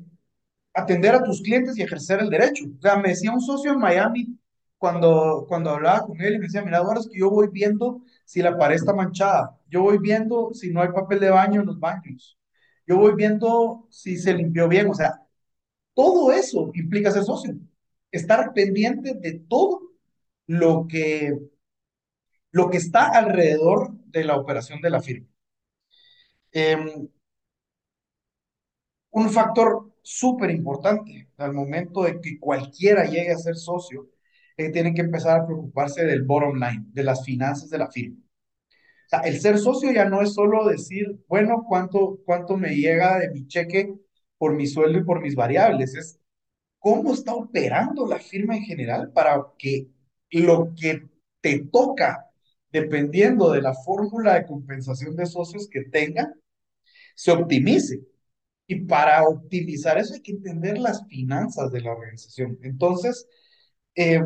atender 0.74 1.16
a 1.16 1.24
tus 1.24 1.42
clientes 1.42 1.78
y 1.78 1.84
ejercer 1.84 2.20
el 2.22 2.30
derecho. 2.30 2.66
O 2.66 2.82
sea, 2.82 2.98
me 2.98 3.10
decía 3.10 3.32
un 3.32 3.42
socio 3.42 3.72
en 3.74 3.80
Miami 3.80 4.38
cuando, 4.78 5.46
cuando 5.48 5.70
hablaba 5.72 6.06
con 6.06 6.20
él 6.22 6.36
y 6.36 6.40
me 6.40 6.46
decía, 6.46 6.64
mira, 6.64 6.80
ahora 6.80 7.00
es 7.00 7.08
que 7.08 7.20
yo 7.20 7.30
voy 7.30 7.48
viendo 7.52 8.02
si 8.26 8.42
la 8.42 8.58
pared 8.58 8.76
está 8.76 8.94
manchada, 8.94 9.58
yo 9.70 9.82
voy 9.84 9.98
viendo 9.98 10.54
si 10.54 10.72
no 10.72 10.82
hay 10.82 10.90
papel 10.90 11.20
de 11.20 11.30
baño 11.30 11.62
en 11.62 11.68
los 11.68 11.80
baños, 11.80 12.38
yo 12.86 12.98
voy 12.98 13.14
viendo 13.16 13.88
si 13.90 14.18
se 14.18 14.34
limpió 14.34 14.68
bien, 14.68 14.90
o 14.90 14.94
sea, 14.94 15.22
todo 15.94 16.32
eso 16.32 16.72
implica 16.74 17.12
ser 17.12 17.24
socio, 17.24 17.56
estar 18.12 18.54
pendiente 18.54 19.14
de 19.14 19.40
todo 19.48 19.82
lo 20.48 20.88
que, 20.88 21.34
lo 22.52 22.70
que 22.70 22.78
está 22.78 23.08
alrededor 23.08 23.94
de 24.08 24.24
la 24.24 24.38
operación 24.38 24.82
de 24.82 24.90
la 24.90 25.02
firma. 25.02 25.28
Eh, 26.52 27.08
un 29.12 29.30
factor 29.30 29.93
súper 30.04 30.52
importante 30.52 31.30
al 31.38 31.54
momento 31.54 32.04
de 32.04 32.20
que 32.22 32.40
cualquiera 32.40 33.06
llegue 33.06 33.32
a 33.32 33.38
ser 33.38 33.56
socio, 33.56 34.10
eh, 34.58 34.72
tiene 34.72 34.94
que 34.94 35.02
empezar 35.02 35.40
a 35.42 35.46
preocuparse 35.46 36.06
del 36.06 36.24
bottom 36.24 36.56
line, 36.56 36.86
de 36.92 37.04
las 37.04 37.26
finanzas 37.26 37.70
de 37.70 37.78
la 37.80 37.90
firma. 37.90 38.18
El 39.24 39.40
ser 39.40 39.60
socio 39.60 39.92
ya 39.92 40.06
no 40.06 40.22
es 40.22 40.34
solo 40.34 40.68
decir, 40.68 41.20
bueno, 41.28 41.66
¿cuánto, 41.68 42.20
cuánto 42.26 42.58
me 42.58 42.76
llega 42.76 43.20
de 43.20 43.30
mi 43.30 43.48
cheque 43.48 43.94
por 44.38 44.56
mi 44.56 44.66
sueldo 44.66 45.00
y 45.00 45.04
por 45.04 45.22
mis 45.22 45.36
variables? 45.36 45.96
Es 45.96 46.20
cómo 46.80 47.14
está 47.14 47.34
operando 47.34 48.08
la 48.08 48.20
firma 48.20 48.58
en 48.58 48.64
general 48.64 49.12
para 49.14 49.44
que 49.58 49.88
lo 50.32 50.74
que 50.76 51.08
te 51.42 51.60
toca, 51.72 52.30
dependiendo 52.72 53.52
de 53.52 53.62
la 53.62 53.74
fórmula 53.74 54.34
de 54.34 54.48
compensación 54.48 55.16
de 55.16 55.28
socios 55.28 55.68
que 55.70 55.84
tenga, 55.86 56.34
se 57.16 57.32
optimice. 57.32 58.02
Y 58.68 58.82
para 58.86 59.24
optimizar 59.28 59.98
eso 59.98 60.14
hay 60.14 60.22
que 60.22 60.32
entender 60.32 60.78
las 60.78 61.06
finanzas 61.08 61.72
de 61.72 61.82
la 61.82 61.92
organización. 61.92 62.58
Entonces, 62.64 63.28
eh, 63.96 64.22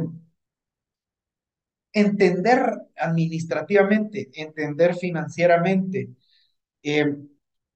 entender 1.94 2.60
administrativamente, 2.98 4.29
entender 4.34 4.96
financieramente, 4.96 6.10
eh, 6.84 7.15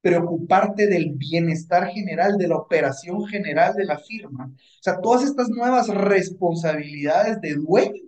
preocuparte 0.01 0.87
del 0.87 1.13
bienestar 1.15 1.89
general, 1.89 2.37
de 2.37 2.47
la 2.47 2.57
operación 2.57 3.25
general 3.27 3.75
de 3.75 3.85
la 3.85 3.99
firma. 3.99 4.47
O 4.53 4.83
sea, 4.83 5.01
todas 5.01 5.23
estas 5.25 5.49
nuevas 5.49 5.87
responsabilidades 5.89 7.41
de 7.41 7.55
dueño 7.55 8.03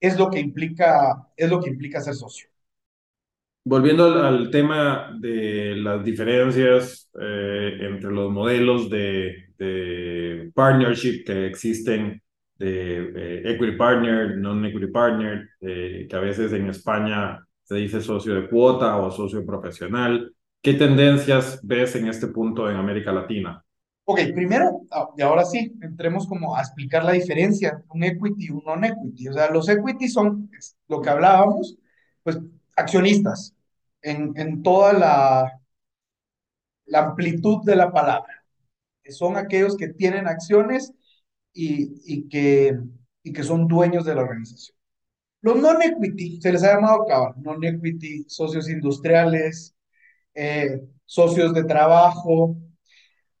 es 0.00 0.18
lo 0.18 0.30
que 0.30 0.40
implica, 0.40 1.28
es 1.36 1.50
lo 1.50 1.60
que 1.60 1.70
implica 1.70 2.00
ser 2.02 2.14
socio. 2.14 2.48
Volviendo 3.68 4.06
al, 4.06 4.24
al 4.24 4.50
tema 4.50 5.14
de 5.20 5.76
las 5.76 6.02
diferencias 6.02 7.10
eh, 7.20 7.78
entre 7.82 8.10
los 8.10 8.32
modelos 8.32 8.88
de, 8.88 9.50
de, 9.58 10.50
partnership 10.54 11.22
que 11.26 11.46
existen, 11.46 12.22
de 12.56 13.12
eh, 13.14 13.42
equity 13.44 13.76
partner, 13.76 14.38
non-equity 14.38 14.86
partner, 14.86 15.50
eh, 15.60 16.06
que 16.08 16.16
a 16.16 16.20
veces 16.20 16.50
en 16.54 16.70
España 16.70 17.46
se 17.62 17.74
dice 17.74 18.00
socio 18.00 18.36
de 18.36 18.48
cuota 18.48 18.96
o 18.96 19.10
socio 19.10 19.44
profesional. 19.44 20.32
¿Qué 20.62 20.72
tendencias 20.72 21.60
ves 21.62 21.94
en 21.96 22.08
este 22.08 22.28
punto 22.28 22.70
en 22.70 22.76
América 22.76 23.12
Latina? 23.12 23.62
Ok, 24.04 24.20
primero, 24.34 24.80
ah, 24.90 25.10
y 25.14 25.20
ahora 25.20 25.44
sí, 25.44 25.76
entremos 25.82 26.26
como 26.26 26.56
a 26.56 26.60
explicar 26.60 27.04
la 27.04 27.12
diferencia 27.12 27.68
entre 27.68 27.86
un 27.90 28.02
equity 28.02 28.46
y 28.46 28.50
un 28.50 28.62
non-equity. 28.64 29.28
O 29.28 29.32
sea, 29.34 29.50
los 29.50 29.68
equity 29.68 30.08
son 30.08 30.48
lo 30.88 31.02
que 31.02 31.10
hablábamos, 31.10 31.76
pues 32.22 32.40
accionistas, 32.74 33.54
en, 34.02 34.32
en 34.36 34.62
toda 34.62 34.92
la, 34.92 35.60
la 36.86 37.00
amplitud 37.00 37.64
de 37.64 37.76
la 37.76 37.92
palabra. 37.92 38.44
Son 39.10 39.36
aquellos 39.36 39.76
que 39.76 39.88
tienen 39.88 40.28
acciones 40.28 40.92
y, 41.52 42.00
y, 42.04 42.28
que, 42.28 42.78
y 43.22 43.32
que 43.32 43.44
son 43.44 43.68
dueños 43.68 44.04
de 44.04 44.14
la 44.14 44.22
organización. 44.22 44.76
Los 45.42 45.56
non-equity, 45.58 46.40
se 46.42 46.52
les 46.52 46.64
ha 46.64 46.74
llamado 46.74 47.06
cabal, 47.06 47.34
non-equity, 47.38 48.26
socios 48.28 48.68
industriales, 48.70 49.76
eh, 50.34 50.82
socios 51.06 51.54
de 51.54 51.64
trabajo. 51.64 52.56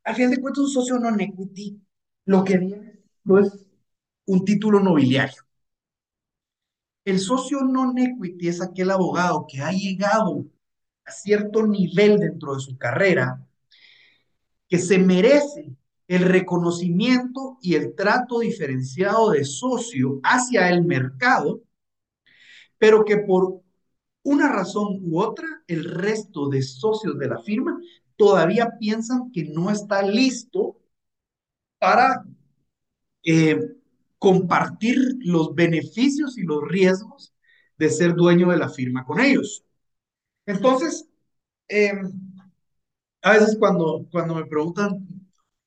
Al 0.04 0.16
final 0.16 0.32
de 0.32 0.40
cuentas, 0.42 0.64
un 0.64 0.70
socio 0.70 0.98
non-equity 0.98 1.80
lo 2.26 2.44
que 2.44 2.58
viene 2.58 3.00
no 3.24 3.38
es 3.40 3.66
un 4.26 4.44
título 4.44 4.80
nobiliario. 4.80 5.42
El 7.08 7.20
socio 7.20 7.62
non-equity 7.62 8.48
es 8.48 8.60
aquel 8.60 8.90
abogado 8.90 9.46
que 9.48 9.62
ha 9.62 9.72
llegado 9.72 10.44
a 11.06 11.10
cierto 11.10 11.66
nivel 11.66 12.18
dentro 12.18 12.54
de 12.54 12.60
su 12.60 12.76
carrera, 12.76 13.48
que 14.68 14.76
se 14.76 14.98
merece 14.98 15.74
el 16.06 16.24
reconocimiento 16.24 17.56
y 17.62 17.76
el 17.76 17.94
trato 17.94 18.40
diferenciado 18.40 19.30
de 19.30 19.46
socio 19.46 20.20
hacia 20.22 20.68
el 20.68 20.84
mercado, 20.84 21.62
pero 22.76 23.06
que 23.06 23.16
por 23.16 23.62
una 24.22 24.52
razón 24.52 24.98
u 25.00 25.18
otra, 25.18 25.48
el 25.66 25.84
resto 25.86 26.50
de 26.50 26.60
socios 26.60 27.18
de 27.18 27.28
la 27.28 27.38
firma 27.38 27.80
todavía 28.16 28.76
piensan 28.78 29.32
que 29.32 29.44
no 29.44 29.70
está 29.70 30.02
listo 30.02 30.76
para 31.78 32.22
eh, 33.24 33.77
compartir 34.18 34.98
los 35.20 35.54
beneficios 35.54 36.38
y 36.38 36.42
los 36.42 36.62
riesgos 36.66 37.32
de 37.78 37.90
ser 37.90 38.14
dueño 38.14 38.50
de 38.50 38.58
la 38.58 38.68
firma 38.68 39.04
con 39.04 39.20
ellos. 39.20 39.64
Entonces, 40.46 41.08
eh, 41.68 41.92
a 43.22 43.32
veces 43.32 43.56
cuando, 43.58 44.06
cuando 44.10 44.34
me 44.34 44.46
preguntan 44.46 45.06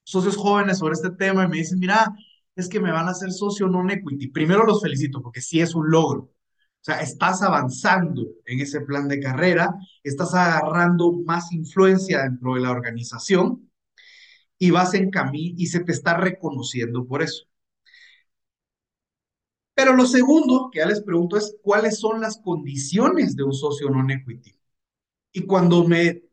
socios 0.03 0.35
jóvenes 0.37 0.79
sobre 0.79 0.93
este 0.93 1.11
tema 1.11 1.45
y 1.45 1.47
me 1.47 1.57
dicen, 1.57 1.79
mira, 1.79 2.13
es 2.55 2.67
que 2.67 2.79
me 2.79 2.91
van 2.91 3.07
a 3.07 3.11
hacer 3.11 3.31
socio 3.31 3.67
non-equity, 3.67 4.27
primero 4.29 4.65
los 4.65 4.81
felicito 4.81 5.21
porque 5.21 5.41
sí 5.41 5.61
es 5.61 5.75
un 5.75 5.89
logro. 5.89 6.21
O 6.23 6.83
sea, 6.83 7.01
estás 7.01 7.41
avanzando 7.43 8.23
en 8.45 8.59
ese 8.59 8.81
plan 8.81 9.07
de 9.07 9.19
carrera, 9.19 9.69
estás 10.03 10.33
agarrando 10.33 11.11
más 11.25 11.51
influencia 11.51 12.23
dentro 12.23 12.55
de 12.55 12.61
la 12.61 12.71
organización 12.71 13.69
y 14.59 14.71
vas 14.71 14.93
en 14.95 15.11
camino 15.11 15.55
y 15.57 15.67
se 15.67 15.81
te 15.81 15.91
está 15.91 16.17
reconociendo 16.17 17.05
por 17.05 17.21
eso. 17.23 17.45
Pero 19.81 19.95
lo 19.95 20.05
segundo 20.05 20.69
que 20.71 20.77
ya 20.77 20.85
les 20.85 21.01
pregunto 21.01 21.37
es 21.37 21.55
cuáles 21.63 21.97
son 21.99 22.21
las 22.21 22.37
condiciones 22.37 23.35
de 23.35 23.41
un 23.43 23.51
socio 23.51 23.89
non-equity. 23.89 24.55
Y 25.33 25.41
cuando 25.47 25.87
me 25.87 26.23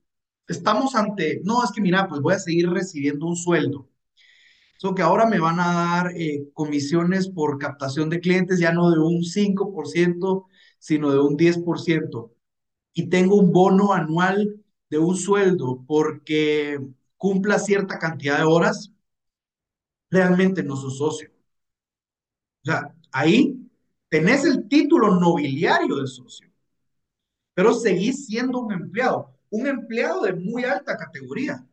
estamos 0.49 0.95
ante, 0.95 1.41
no, 1.45 1.65
es 1.65 1.73
que 1.73 1.81
mira, 1.81 2.09
pues 2.09 2.21
voy 2.21 2.35
a 2.35 2.41
seguir 2.41 2.69
recibiendo 2.71 3.27
un 3.27 3.37
sueldo. 3.37 3.89
So 4.79 4.95
que 4.95 5.03
ahora 5.03 5.27
me 5.27 5.41
van 5.41 5.61
a 5.61 5.73
dar 5.75 6.13
eh, 6.17 6.51
comisiones 6.55 7.29
por 7.31 7.59
captación 7.59 8.11
de 8.11 8.21
clientes 8.21 8.61
ya 8.61 8.73
no 8.73 8.91
de 8.91 9.01
un 9.01 9.25
5%, 9.25 10.47
sino 10.79 11.11
de 11.13 11.21
un 11.21 11.37
10%. 11.37 12.35
Y 12.95 13.09
tengo 13.11 13.37
un 13.37 13.53
bono 13.53 13.95
anual 13.95 14.63
de 14.91 14.99
un 14.99 15.17
sueldo 15.17 15.85
porque 15.89 16.79
cumpla 17.17 17.59
cierta 17.61 17.99
cantidad 17.99 18.39
de 18.39 18.45
horas, 18.45 18.93
realmente 20.11 20.63
no 20.63 20.77
sos 20.77 20.99
socio. 20.99 21.31
O 22.63 22.65
sea, 22.71 22.95
ahí 23.13 23.57
tenés 24.09 24.45
el 24.45 24.69
título 24.69 25.15
nobiliario 25.21 25.97
de 25.97 26.07
socio, 26.07 26.49
pero 27.55 27.75
seguís 27.75 28.27
siendo 28.27 28.59
un 28.61 28.73
empleado, 28.73 29.35
un 29.51 29.67
empleado 29.67 30.23
de 30.23 30.33
muy 30.35 30.65
alta 30.65 30.97
categoría, 30.97 31.65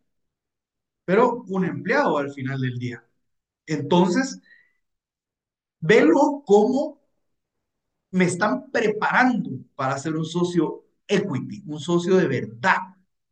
pero 1.06 1.44
un 1.48 1.66
empleado 1.66 2.18
al 2.18 2.32
final 2.34 2.60
del 2.62 2.78
día. 2.78 3.04
Entonces, 3.68 4.42
velo 5.80 6.44
como 6.46 7.00
me 8.12 8.26
están 8.26 8.72
preparando 8.72 9.52
para 9.76 9.98
ser 9.98 10.16
un 10.16 10.26
socio 10.26 10.86
equity, 11.08 11.64
un 11.68 11.80
socio 11.80 12.16
de 12.16 12.28
verdad, 12.28 12.78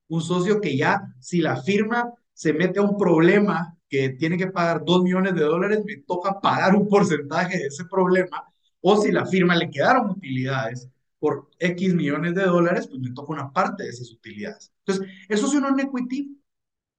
un 0.08 0.22
socio 0.22 0.60
que 0.62 0.76
ya 0.78 1.02
si 1.20 1.40
la 1.42 1.62
firma 1.62 2.14
se 2.34 2.54
mete 2.54 2.80
a 2.80 2.84
un 2.84 2.98
problema 2.98 3.78
que 3.88 4.10
tiene 4.10 4.38
que 4.38 4.48
pagar 4.48 4.84
dos 4.84 5.04
millones 5.04 5.36
de 5.36 5.42
dólares, 5.42 5.84
me 5.86 5.98
toca 5.98 6.40
pagar 6.42 6.76
un 6.76 6.88
porcentaje 6.88 7.58
de 7.58 7.68
ese 7.68 7.86
problema, 7.86 8.44
o 8.82 8.98
si 9.02 9.12
la 9.12 9.26
firma 9.26 9.56
le 9.56 9.70
quedaron 9.70 10.10
utilidades 10.10 10.90
por 11.20 11.50
X 11.60 11.94
millones 11.94 12.36
de 12.36 12.44
dólares, 12.44 12.88
pues 12.88 13.00
me 13.00 13.12
toca 13.12 13.32
una 13.34 13.52
parte 13.54 13.84
de 13.84 13.90
esas 13.90 14.12
utilidades. 14.12 14.74
Entonces, 14.86 15.08
el 15.30 15.38
socio 15.38 15.62
non 15.62 15.80
equity, 15.80 16.38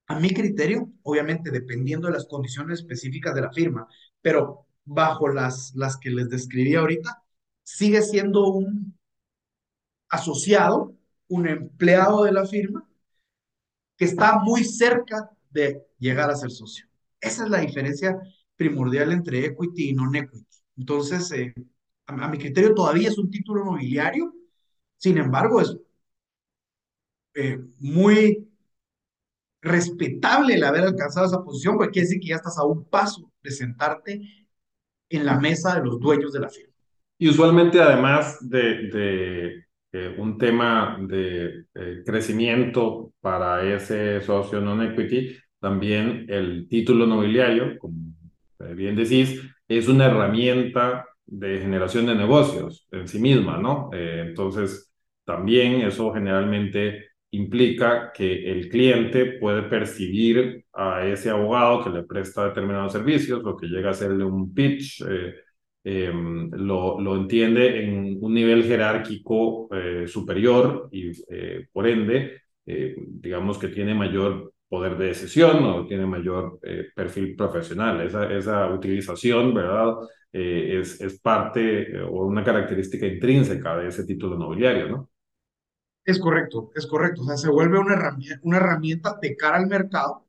a 0.07 0.19
mi 0.19 0.31
criterio, 0.31 0.89
obviamente 1.03 1.51
dependiendo 1.51 2.07
de 2.07 2.13
las 2.13 2.25
condiciones 2.25 2.79
específicas 2.79 3.35
de 3.35 3.41
la 3.41 3.51
firma, 3.51 3.87
pero 4.21 4.65
bajo 4.85 5.27
las, 5.27 5.73
las 5.75 5.97
que 5.97 6.09
les 6.11 6.29
describí 6.29 6.75
ahorita, 6.75 7.23
sigue 7.63 8.01
siendo 8.01 8.47
un 8.47 8.97
asociado, 10.09 10.95
un 11.27 11.47
empleado 11.47 12.23
de 12.23 12.31
la 12.31 12.45
firma, 12.45 12.87
que 13.97 14.05
está 14.05 14.39
muy 14.39 14.63
cerca 14.63 15.29
de 15.49 15.81
llegar 15.99 16.29
a 16.29 16.35
ser 16.35 16.51
socio. 16.51 16.85
Esa 17.19 17.45
es 17.45 17.49
la 17.49 17.59
diferencia 17.59 18.17
primordial 18.55 19.11
entre 19.11 19.45
equity 19.45 19.89
y 19.89 19.93
non-equity. 19.93 20.45
Entonces, 20.77 21.31
eh, 21.31 21.53
a, 22.07 22.27
mi 22.27 22.37
criterio 22.37 22.73
todavía 22.73 23.09
es 23.09 23.17
un 23.17 23.29
título 23.29 23.63
nobiliario, 23.63 24.33
sin 24.97 25.17
embargo, 25.17 25.61
es 25.61 25.77
eh, 27.35 27.59
muy 27.79 28.49
respetable 29.61 30.55
el 30.55 30.63
haber 30.63 30.83
alcanzado 30.83 31.25
esa 31.25 31.43
posición, 31.43 31.77
porque 31.77 31.93
quiere 31.93 32.07
decir 32.07 32.21
que 32.21 32.27
ya 32.29 32.35
estás 32.35 32.57
a 32.57 32.63
un 32.63 32.85
paso 32.85 33.31
de 33.41 33.51
sentarte 33.51 34.21
en 35.09 35.25
la 35.25 35.39
mesa 35.39 35.75
de 35.75 35.85
los 35.85 35.99
dueños 35.99 36.33
de 36.33 36.39
la 36.39 36.49
firma. 36.49 36.73
Y 37.17 37.29
usualmente, 37.29 37.81
además 37.81 38.37
de, 38.41 38.89
de 38.89 39.64
eh, 39.95 40.15
un 40.17 40.37
tema 40.37 40.97
de 40.99 41.65
eh, 41.73 42.03
crecimiento 42.05 43.13
para 43.21 43.63
ese 43.63 44.21
socio 44.21 44.59
non-equity, 44.59 45.37
también 45.59 46.25
el 46.27 46.67
título 46.67 47.07
nobiliario, 47.07 47.77
como 47.79 47.95
bien 48.75 48.95
decís, 48.95 49.41
es 49.67 49.87
una 49.87 50.07
herramienta 50.07 51.05
de 51.25 51.59
generación 51.59 52.05
de 52.05 52.15
negocios 52.15 52.87
en 52.91 53.07
sí 53.07 53.19
misma, 53.19 53.57
¿no? 53.57 53.89
Eh, 53.93 54.25
entonces, 54.27 54.91
también 55.23 55.81
eso 55.81 56.13
generalmente 56.13 57.05
implica 57.31 58.11
que 58.13 58.51
el 58.51 58.69
cliente 58.69 59.37
puede 59.39 59.63
percibir 59.63 60.65
a 60.73 61.05
ese 61.05 61.29
abogado 61.29 61.83
que 61.83 61.89
le 61.89 62.03
presta 62.03 62.47
determinados 62.47 62.93
servicios, 62.93 63.43
lo 63.43 63.57
que 63.57 63.67
llega 63.67 63.89
a 63.89 63.93
serle 63.93 64.23
un 64.23 64.53
pitch, 64.53 65.01
eh, 65.09 65.35
eh, 65.87 66.11
lo, 66.11 66.99
lo, 66.99 67.15
entiende 67.15 67.83
en 67.83 68.17
un 68.19 68.33
nivel 68.33 68.63
jerárquico 68.63 69.69
eh, 69.71 70.07
superior 70.07 70.89
y 70.91 71.11
eh, 71.29 71.67
por 71.71 71.87
ende, 71.87 72.41
digamos 72.65 73.59
que 73.59 73.67
tiene 73.67 73.93
mayor 73.93 74.51
poder 74.67 74.97
de 74.97 75.05
decisión 75.09 75.63
o 75.63 75.85
tiene 75.85 76.07
mayor 76.07 76.59
perfil 76.95 77.35
profesional. 77.35 78.01
Esa, 78.01 78.33
esa 78.33 78.67
utilización, 78.73 79.53
¿verdad? 79.53 79.93
es, 80.31 80.99
es 80.99 81.19
parte 81.21 82.01
o 82.01 82.25
una 82.25 82.43
característica 82.43 83.05
intrínseca 83.05 83.77
de 83.77 83.89
ese 83.89 84.03
título 84.05 84.35
nobiliario, 84.35 84.89
¿no? 84.89 85.09
Es 86.03 86.19
correcto, 86.19 86.71
es 86.73 86.87
correcto. 86.87 87.21
O 87.21 87.25
sea, 87.25 87.37
se 87.37 87.49
vuelve 87.51 87.77
una 87.77 87.93
herramienta, 87.93 88.39
una 88.41 88.57
herramienta 88.57 89.19
de 89.21 89.35
cara 89.37 89.57
al 89.57 89.67
mercado 89.67 90.24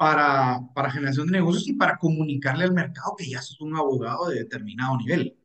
para, 0.00 0.60
para 0.74 0.90
generación 0.90 1.26
de 1.26 1.32
negocios 1.32 1.68
y 1.68 1.74
para 1.74 1.98
comunicarle 1.98 2.64
al 2.64 2.72
mercado 2.72 3.14
que 3.18 3.28
ya 3.28 3.42
sos 3.42 3.60
un 3.60 3.76
abogado 3.76 4.30
de 4.30 4.36
determinado 4.36 4.96
nivel. 4.96 5.36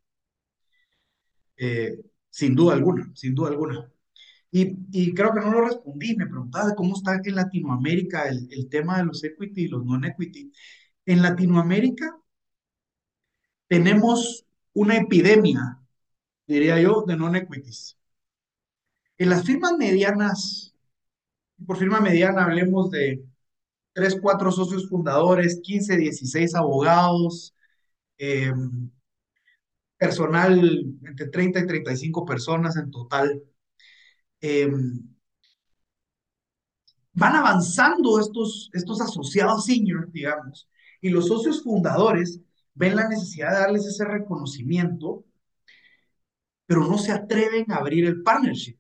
Eh, 1.58 1.98
sin 2.30 2.56
duda 2.56 2.74
alguna, 2.74 3.12
sin 3.16 3.36
duda 3.36 3.50
alguna. 3.50 3.92
Y, 4.52 4.78
y, 4.94 5.14
creo 5.14 5.34
que 5.34 5.42
no 5.42 5.52
lo 5.52 5.62
respondí, 5.68 6.16
me 6.16 6.28
preguntaba 6.28 6.74
cómo 6.76 6.96
está 6.96 7.20
en 7.24 7.36
Latinoamérica 7.36 8.30
el, 8.30 8.48
el 8.52 8.70
tema 8.70 8.98
de 9.00 9.06
los 9.06 9.24
equity 9.26 9.64
y 9.64 9.68
los 9.68 9.84
non-equity. 9.86 10.52
En 11.06 11.22
Latinoamérica 11.22 12.18
tenemos 13.68 14.46
una 14.74 14.96
epidemia, 14.98 15.80
diría 16.48 16.80
yo, 16.82 17.04
de 17.06 17.18
non-equities. 17.18 17.98
En 19.18 19.30
las 19.32 19.44
firmas 19.46 19.74
medianas, 19.78 20.74
por 21.66 21.78
firma 21.78 22.00
mediana 22.00 22.46
hablemos 22.46 22.90
de 22.92 23.26
3, 23.96 24.20
4 24.22 24.52
socios 24.52 24.90
fundadores, 24.90 25.62
15, 25.64 25.98
16 25.98 26.54
abogados, 26.56 27.56
eh, 28.18 28.52
personal 29.98 30.60
entre 31.04 31.28
30 31.28 31.60
y 31.62 31.68
35 31.68 32.26
personas 32.26 32.76
en 32.78 32.92
total. 32.92 33.42
Eh, 34.42 34.70
van 37.14 37.36
avanzando 37.36 38.20
estos, 38.20 38.70
estos 38.74 39.00
asociados 39.02 39.66
senior, 39.66 40.12
digamos, 40.12 40.70
y 41.02 41.10
los 41.10 41.28
socios 41.28 41.64
fundadores 41.64 42.42
ven 42.74 42.98
la 42.98 43.08
necesidad 43.08 43.52
de 43.52 43.60
darles 43.60 43.86
ese 43.86 44.04
reconocimiento, 44.04 45.24
pero 46.66 46.86
no 46.86 46.98
se 46.98 47.14
atreven 47.14 47.72
a 47.72 47.78
abrir 47.78 48.06
el 48.06 48.22
partnership. 48.24 48.78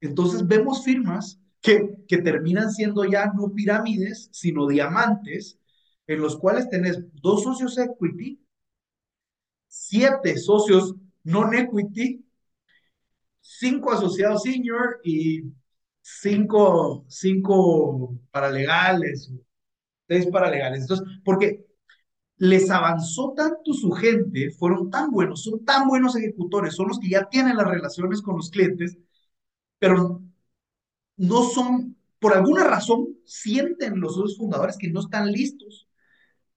Entonces 0.00 0.46
vemos 0.46 0.84
firmas 0.84 1.38
que, 1.64 2.18
terminan 2.18 2.70
siendo 2.70 3.04
ya 3.04 3.32
no 3.34 3.52
pirámides, 3.54 4.28
sino 4.32 4.68
diamantes, 4.68 5.58
en 6.06 6.20
los 6.20 6.36
cuales 6.36 6.68
tenés 6.68 6.98
dos 7.14 7.42
socios 7.42 7.78
equity, 7.78 8.38
siete 9.66 10.36
socios 10.36 10.94
non-equity, 11.24 12.22
cinco 13.40 13.92
asociados 13.92 14.42
senior 14.42 15.00
y 15.02 15.44
cinco, 16.02 17.06
cinco 17.08 18.18
paralegales, 18.30 19.32
seis 20.06 20.26
paralegales. 20.26 20.82
Entonces, 20.82 21.06
porque 21.24 21.64
les 22.36 22.70
avanzó 22.70 23.32
tanto 23.34 23.72
su 23.72 23.90
gente, 23.92 24.50
fueron 24.50 24.90
tan 24.90 25.10
buenos, 25.10 25.44
son 25.44 25.64
tan 25.64 25.88
buenos 25.88 26.14
ejecutores, 26.16 26.74
son 26.74 26.88
los 26.88 26.98
que 27.00 27.08
ya 27.08 27.28
tienen 27.30 27.56
las 27.56 27.68
relaciones 27.68 28.20
con 28.20 28.36
los 28.36 28.50
clientes, 28.50 28.98
pero 29.78 30.23
no 31.16 31.44
son, 31.44 31.96
por 32.18 32.34
alguna 32.34 32.64
razón, 32.64 33.08
sienten 33.24 34.00
los 34.00 34.14
socios 34.14 34.38
fundadores 34.38 34.76
que 34.78 34.90
no 34.90 35.00
están 35.00 35.30
listos 35.30 35.88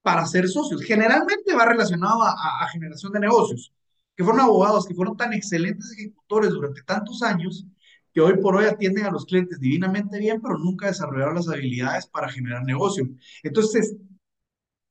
para 0.01 0.25
ser 0.25 0.47
socios. 0.47 0.81
Generalmente 0.83 1.55
va 1.55 1.65
relacionado 1.65 2.23
a, 2.23 2.31
a, 2.63 2.69
generación 2.69 3.11
de 3.11 3.19
negocios, 3.19 3.73
que 4.15 4.23
fueron 4.23 4.41
abogados, 4.41 4.85
que 4.85 4.95
fueron 4.95 5.17
tan 5.17 5.33
excelentes 5.33 5.91
ejecutores 5.91 6.51
durante 6.51 6.81
tantos 6.83 7.21
años, 7.23 7.65
que 8.13 8.21
hoy 8.21 8.37
por 8.41 8.55
hoy 8.55 8.65
atienden 8.65 9.05
a 9.05 9.11
los 9.11 9.25
clientes 9.25 9.59
divinamente 9.59 10.17
bien, 10.17 10.41
pero 10.41 10.57
nunca 10.57 10.87
desarrollaron 10.87 11.35
las 11.35 11.49
habilidades 11.49 12.07
para 12.07 12.29
generar 12.29 12.63
negocio. 12.63 13.07
Entonces, 13.43 13.95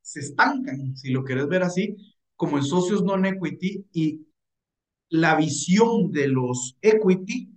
se 0.06 0.20
estancan, 0.20 0.96
si 0.96 1.10
lo 1.10 1.24
querés 1.24 1.48
ver 1.48 1.64
así, 1.64 1.96
como 2.36 2.58
en 2.58 2.64
socios 2.64 3.02
non-equity 3.02 3.86
y 3.92 4.26
la 5.08 5.34
visión 5.34 6.12
de 6.12 6.28
los 6.28 6.76
equity 6.80 7.50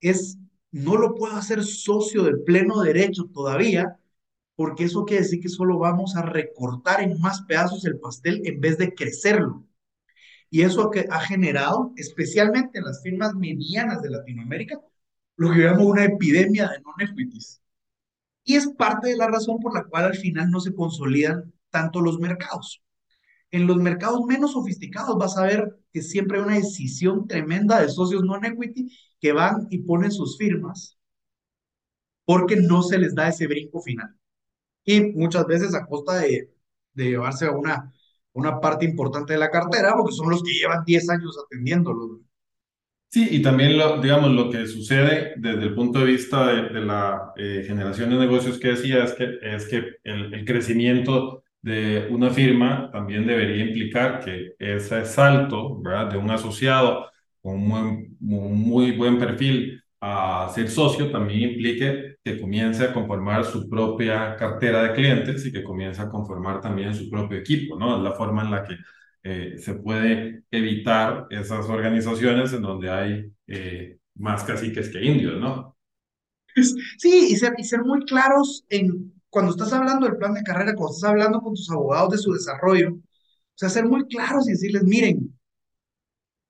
es, 0.00 0.38
no 0.76 0.96
lo 0.96 1.14
puedo 1.14 1.34
hacer 1.36 1.64
socio 1.64 2.22
de 2.24 2.36
pleno 2.36 2.82
derecho 2.82 3.24
todavía, 3.32 3.98
porque 4.56 4.84
eso 4.84 5.06
quiere 5.06 5.22
decir 5.22 5.40
que 5.40 5.48
solo 5.48 5.78
vamos 5.78 6.16
a 6.16 6.22
recortar 6.22 7.00
en 7.02 7.18
más 7.20 7.42
pedazos 7.42 7.84
el 7.86 7.98
pastel 7.98 8.42
en 8.44 8.60
vez 8.60 8.76
de 8.76 8.94
crecerlo. 8.94 9.64
Y 10.50 10.62
eso 10.62 10.90
ha 11.10 11.20
generado, 11.20 11.92
especialmente 11.96 12.78
en 12.78 12.84
las 12.84 13.02
firmas 13.02 13.34
medianas 13.34 14.02
de 14.02 14.10
Latinoamérica, 14.10 14.78
lo 15.36 15.50
que 15.52 15.60
llamamos 15.60 15.86
una 15.86 16.04
epidemia 16.04 16.68
de 16.68 16.80
non-equities. 16.80 17.62
Y 18.44 18.56
es 18.56 18.68
parte 18.68 19.08
de 19.08 19.16
la 19.16 19.28
razón 19.28 19.58
por 19.60 19.74
la 19.74 19.84
cual 19.84 20.04
al 20.04 20.16
final 20.16 20.50
no 20.50 20.60
se 20.60 20.74
consolidan 20.74 21.52
tanto 21.70 22.00
los 22.02 22.18
mercados. 22.20 22.82
En 23.50 23.66
los 23.66 23.76
mercados 23.78 24.22
menos 24.26 24.52
sofisticados 24.52 25.18
vas 25.18 25.36
a 25.36 25.44
ver 25.44 25.78
que 25.92 26.02
siempre 26.02 26.38
hay 26.38 26.44
una 26.44 26.56
decisión 26.56 27.26
tremenda 27.26 27.80
de 27.80 27.88
socios 27.88 28.22
non-equity 28.24 28.88
que 29.20 29.32
van 29.32 29.66
y 29.70 29.78
ponen 29.78 30.12
sus 30.12 30.38
firmas 30.38 30.98
porque 32.24 32.56
no 32.56 32.82
se 32.82 32.98
les 32.98 33.14
da 33.14 33.28
ese 33.28 33.46
brinco 33.46 33.80
final. 33.82 34.08
Y 34.84 35.00
muchas 35.14 35.46
veces 35.46 35.74
a 35.74 35.86
costa 35.86 36.16
de, 36.18 36.52
de 36.94 37.04
llevarse 37.06 37.46
a 37.46 37.52
una, 37.52 37.92
una 38.34 38.60
parte 38.60 38.84
importante 38.86 39.34
de 39.34 39.38
la 39.40 39.50
cartera, 39.50 39.94
porque 39.96 40.14
son 40.14 40.30
los 40.30 40.42
que 40.42 40.52
llevan 40.54 40.84
10 40.86 41.08
años 41.10 41.36
atendiéndolo. 41.44 42.20
Sí, 43.08 43.28
y 43.30 43.40
también, 43.42 43.78
lo, 43.78 44.00
digamos, 44.00 44.30
lo 44.32 44.50
que 44.50 44.66
sucede 44.66 45.34
desde 45.38 45.62
el 45.62 45.74
punto 45.74 46.00
de 46.00 46.04
vista 46.06 46.48
de, 46.48 46.68
de 46.68 46.80
la 46.82 47.32
eh, 47.36 47.64
generación 47.66 48.10
de 48.10 48.16
negocios 48.18 48.58
que 48.58 48.68
decía 48.68 49.04
es 49.04 49.12
que, 49.14 49.38
es 49.42 49.66
que 49.68 49.76
el, 50.04 50.34
el 50.34 50.44
crecimiento 50.44 51.44
de 51.66 52.06
una 52.10 52.30
firma 52.30 52.88
también 52.92 53.26
debería 53.26 53.64
implicar 53.64 54.20
que 54.24 54.54
ese 54.56 55.04
salto 55.04 55.82
de 56.08 56.16
un 56.16 56.30
asociado 56.30 57.10
con 57.42 57.54
un 57.72 58.16
muy, 58.20 58.92
buen 58.92 59.18
perfil 59.18 59.82
a 60.00 60.48
ser 60.54 60.70
socio 60.70 61.10
también 61.10 61.50
implique 61.50 62.18
que 62.22 62.40
comience 62.40 62.84
a 62.84 62.92
conformar 62.92 63.44
su 63.44 63.68
propia 63.68 64.36
cartera 64.36 64.84
de 64.84 64.92
clientes 64.92 65.44
y 65.44 65.50
que 65.50 65.64
comience 65.64 66.00
a 66.00 66.08
conformar 66.08 66.60
también 66.60 66.94
su 66.94 67.10
propio 67.10 67.38
equipo, 67.38 67.76
¿no? 67.76 67.96
Es 67.96 68.02
la 68.04 68.12
forma 68.12 68.44
en 68.44 68.50
la 68.52 68.62
que 68.62 68.76
eh, 69.24 69.58
se 69.58 69.74
puede 69.74 70.44
evitar 70.52 71.26
esas 71.30 71.68
organizaciones 71.68 72.52
en 72.52 72.62
donde 72.62 72.90
hay 72.90 73.32
eh, 73.48 73.98
más 74.14 74.44
caciques 74.44 74.88
que 74.88 75.04
indios, 75.04 75.40
¿no? 75.40 75.76
Sí, 76.54 77.28
y 77.30 77.34
ser, 77.34 77.54
y 77.58 77.64
ser 77.64 77.82
muy 77.82 78.04
claros 78.04 78.64
en 78.68 79.15
cuando 79.36 79.52
estás 79.52 79.70
hablando 79.74 80.06
del 80.06 80.16
plan 80.16 80.32
de 80.32 80.42
carrera, 80.42 80.74
cuando 80.74 80.94
estás 80.94 81.10
hablando 81.10 81.42
con 81.42 81.52
tus 81.52 81.70
abogados 81.70 82.12
de 82.12 82.16
su 82.16 82.32
desarrollo, 82.32 82.94
o 82.94 82.98
sea, 83.54 83.68
ser 83.68 83.84
muy 83.84 84.06
claros 84.06 84.48
y 84.48 84.52
decirles, 84.52 84.82
miren, 84.82 85.38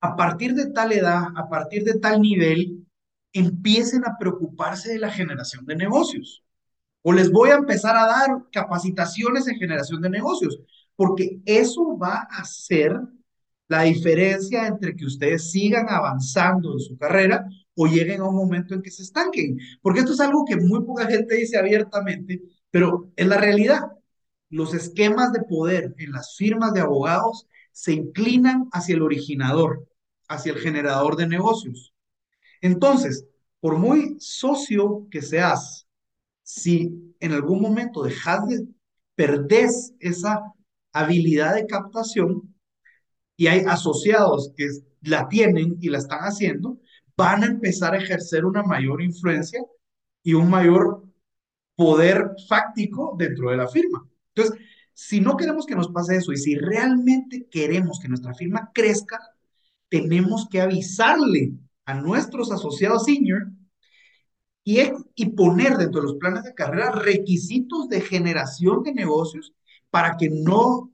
a 0.00 0.14
partir 0.14 0.54
de 0.54 0.70
tal 0.70 0.92
edad, 0.92 1.24
a 1.34 1.48
partir 1.48 1.82
de 1.82 1.98
tal 1.98 2.20
nivel, 2.20 2.86
empiecen 3.32 4.04
a 4.04 4.16
preocuparse 4.16 4.92
de 4.92 5.00
la 5.00 5.10
generación 5.10 5.66
de 5.66 5.74
negocios. 5.74 6.44
O 7.02 7.12
les 7.12 7.32
voy 7.32 7.50
a 7.50 7.56
empezar 7.56 7.96
a 7.96 8.06
dar 8.06 8.28
capacitaciones 8.52 9.48
en 9.48 9.56
generación 9.56 10.00
de 10.00 10.10
negocios, 10.10 10.60
porque 10.94 11.40
eso 11.44 11.98
va 11.98 12.28
a 12.30 12.44
ser 12.44 12.96
la 13.66 13.82
diferencia 13.82 14.68
entre 14.68 14.94
que 14.94 15.06
ustedes 15.06 15.50
sigan 15.50 15.86
avanzando 15.88 16.74
en 16.74 16.78
su 16.78 16.96
carrera 16.96 17.46
o 17.74 17.88
lleguen 17.88 18.20
a 18.20 18.28
un 18.28 18.36
momento 18.36 18.74
en 18.74 18.82
que 18.82 18.92
se 18.92 19.02
estanquen. 19.02 19.58
Porque 19.82 20.00
esto 20.00 20.12
es 20.12 20.20
algo 20.20 20.44
que 20.44 20.56
muy 20.56 20.84
poca 20.84 21.08
gente 21.08 21.34
dice 21.34 21.58
abiertamente, 21.58 22.40
pero 22.76 23.10
en 23.16 23.30
la 23.30 23.38
realidad. 23.38 23.80
Los 24.50 24.74
esquemas 24.74 25.32
de 25.32 25.40
poder 25.40 25.94
en 25.96 26.12
las 26.12 26.36
firmas 26.36 26.74
de 26.74 26.80
abogados 26.80 27.46
se 27.72 27.94
inclinan 27.94 28.68
hacia 28.70 28.96
el 28.96 29.00
originador, 29.00 29.88
hacia 30.28 30.52
el 30.52 30.58
generador 30.58 31.16
de 31.16 31.26
negocios. 31.26 31.94
Entonces, 32.60 33.24
por 33.60 33.78
muy 33.78 34.16
socio 34.20 35.08
que 35.10 35.22
seas, 35.22 35.86
si 36.42 37.14
en 37.18 37.32
algún 37.32 37.62
momento 37.62 38.02
dejas 38.02 38.46
de 38.46 38.66
perder 39.14 39.70
esa 39.98 40.42
habilidad 40.92 41.54
de 41.54 41.66
captación 41.66 42.54
y 43.38 43.46
hay 43.46 43.60
asociados 43.60 44.52
que 44.54 44.68
la 45.00 45.28
tienen 45.28 45.78
y 45.80 45.88
la 45.88 45.96
están 45.96 46.20
haciendo, 46.20 46.78
van 47.16 47.42
a 47.42 47.46
empezar 47.46 47.94
a 47.94 48.02
ejercer 48.02 48.44
una 48.44 48.62
mayor 48.62 49.00
influencia 49.00 49.62
y 50.22 50.34
un 50.34 50.50
mayor 50.50 51.05
poder 51.76 52.32
fáctico 52.48 53.14
dentro 53.18 53.50
de 53.50 53.58
la 53.58 53.68
firma. 53.68 54.08
Entonces, 54.34 54.58
si 54.92 55.20
no 55.20 55.36
queremos 55.36 55.66
que 55.66 55.76
nos 55.76 55.88
pase 55.88 56.16
eso 56.16 56.32
y 56.32 56.38
si 56.38 56.56
realmente 56.56 57.46
queremos 57.50 58.00
que 58.00 58.08
nuestra 58.08 58.34
firma 58.34 58.70
crezca, 58.72 59.20
tenemos 59.88 60.48
que 60.48 60.60
avisarle 60.60 61.52
a 61.84 61.94
nuestros 61.94 62.50
asociados 62.50 63.04
senior 63.04 63.48
y, 64.64 65.26
poner 65.36 65.76
dentro 65.76 66.00
de 66.00 66.08
los 66.08 66.16
planes 66.16 66.42
de 66.42 66.54
carrera 66.54 66.90
requisitos 66.90 67.88
de 67.88 68.00
generación 68.00 68.82
de 68.82 68.92
negocios 68.94 69.54
para 69.90 70.16
que 70.16 70.28
no 70.28 70.90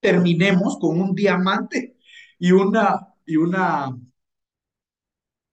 terminemos 0.00 0.78
con 0.78 1.00
un 1.00 1.14
diamante 1.14 1.96
y 2.38 2.52
una, 2.52 3.14
y 3.24 3.36
una, 3.36 3.96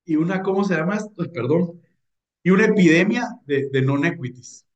y 0.05 0.15
una, 0.15 0.41
¿cómo 0.43 0.63
se 0.63 0.75
llama 0.75 0.97
esto? 0.97 1.31
Perdón, 1.31 1.81
y 2.45 2.51
una 2.51 2.65
epidemia 2.65 3.23
de, 3.47 3.69
de 3.71 3.81
non-equities. 3.81 4.67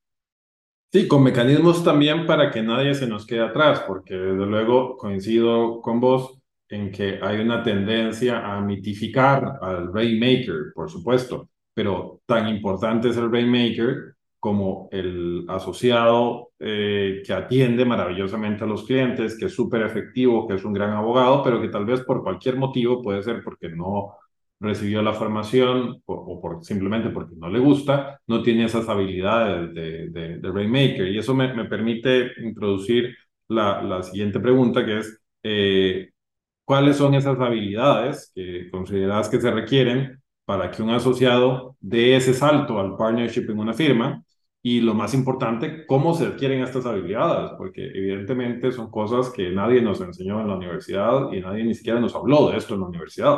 Sí, 0.91 1.07
con 1.07 1.21
mecanismos 1.21 1.83
también 1.83 2.25
para 2.25 2.49
que 2.49 2.63
nadie 2.63 2.95
se 2.95 3.05
nos 3.05 3.27
quede 3.27 3.41
atrás, 3.41 3.83
porque 3.87 4.15
desde 4.15 4.45
luego 4.47 4.97
coincido 4.97 5.79
con 5.81 5.99
vos 5.99 6.39
en 6.67 6.91
que 6.91 7.19
hay 7.21 7.39
una 7.39 7.61
tendencia 7.61 8.39
a 8.43 8.59
mitificar 8.59 9.59
al 9.61 9.93
Rainmaker, 9.93 10.73
por 10.73 10.89
supuesto, 10.89 11.49
pero 11.71 12.21
tan 12.25 12.47
importante 12.47 13.09
es 13.09 13.17
el 13.17 13.31
Rainmaker 13.31 14.15
como 14.39 14.89
el 14.91 15.45
asociado 15.47 16.49
eh, 16.57 17.21
que 17.23 17.33
atiende 17.33 17.85
maravillosamente 17.85 18.63
a 18.63 18.67
los 18.67 18.83
clientes, 18.83 19.37
que 19.37 19.45
es 19.45 19.53
súper 19.53 19.83
efectivo, 19.83 20.47
que 20.47 20.55
es 20.55 20.65
un 20.65 20.73
gran 20.73 20.93
abogado, 20.93 21.43
pero 21.43 21.61
que 21.61 21.69
tal 21.69 21.85
vez 21.85 22.01
por 22.01 22.23
cualquier 22.23 22.55
motivo, 22.55 23.03
puede 23.03 23.21
ser 23.21 23.43
porque 23.43 23.69
no 23.69 24.15
recibió 24.59 25.01
la 25.01 25.13
formación 25.13 26.01
o, 26.05 26.41
por, 26.41 26.63
simplemente 26.63 27.09
porque 27.09 27.35
no 27.35 27.49
le 27.49 27.59
gusta, 27.59 28.19
no 28.27 28.41
tiene 28.43 28.65
esas 28.65 28.87
habilidades 28.89 29.73
de, 29.73 30.09
de, 30.39 30.51
Rainmaker. 30.51 31.07
Y 31.07 31.17
eso 31.17 31.33
me, 31.33 31.53
me 31.53 31.65
permite 31.65 32.31
introducir 32.43 33.15
la, 33.47 33.81
la, 33.81 34.03
siguiente 34.03 34.39
pregunta, 34.39 34.85
que 34.85 34.99
es, 34.99 35.21
eh, 35.43 36.09
¿cuáles 36.65 36.97
son 36.97 37.15
esas 37.15 37.39
habilidades 37.39 38.31
que 38.35 38.69
consideras 38.71 39.29
que 39.29 39.41
se 39.41 39.51
requieren 39.51 40.21
para 40.45 40.71
que 40.71 40.83
un 40.83 40.91
asociado 40.91 41.75
dé 41.79 42.15
ese 42.15 42.33
salto 42.33 42.79
al 42.79 42.97
partnership 42.97 43.49
en 43.49 43.59
una 43.59 43.73
firma? 43.73 44.23
Y 44.61 44.81
lo 44.81 44.93
más 44.93 45.13
importante, 45.13 45.85
¿cómo 45.87 46.13
se 46.13 46.25
adquieren 46.25 46.61
estas 46.61 46.85
habilidades? 46.85 47.51
Porque 47.57 47.85
evidentemente 47.87 48.71
son 48.73 48.91
cosas 48.91 49.29
que 49.29 49.49
nadie 49.51 49.81
nos 49.81 50.01
enseñó 50.01 50.41
en 50.41 50.47
la 50.49 50.55
universidad 50.57 51.31
y 51.31 51.39
nadie 51.39 51.63
ni 51.63 51.73
siquiera 51.73 51.99
nos 51.99 52.13
habló 52.13 52.49
de 52.49 52.57
esto 52.57 52.73
en 52.73 52.81
la 52.81 52.87
universidad. 52.87 53.37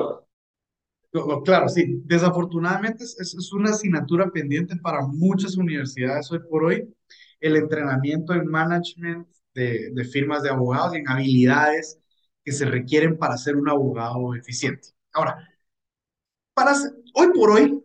Claro, 1.43 1.67
sí. 1.67 2.01
Desafortunadamente 2.05 3.03
es, 3.03 3.17
es 3.19 3.51
una 3.53 3.71
asignatura 3.71 4.29
pendiente 4.31 4.77
para 4.77 5.05
muchas 5.05 5.57
universidades 5.57 6.31
hoy 6.31 6.39
por 6.49 6.63
hoy. 6.63 6.93
El 7.41 7.57
entrenamiento 7.57 8.33
en 8.33 8.45
management 8.47 9.27
de, 9.53 9.89
de 9.93 10.05
firmas 10.05 10.41
de 10.43 10.49
abogados, 10.49 10.95
en 10.95 11.09
habilidades 11.09 11.99
que 12.45 12.53
se 12.53 12.65
requieren 12.65 13.17
para 13.17 13.37
ser 13.37 13.57
un 13.57 13.67
abogado 13.69 14.33
eficiente. 14.35 14.89
Ahora, 15.11 15.35
para 16.53 16.73
hoy 17.13 17.27
por 17.33 17.49
hoy, 17.51 17.83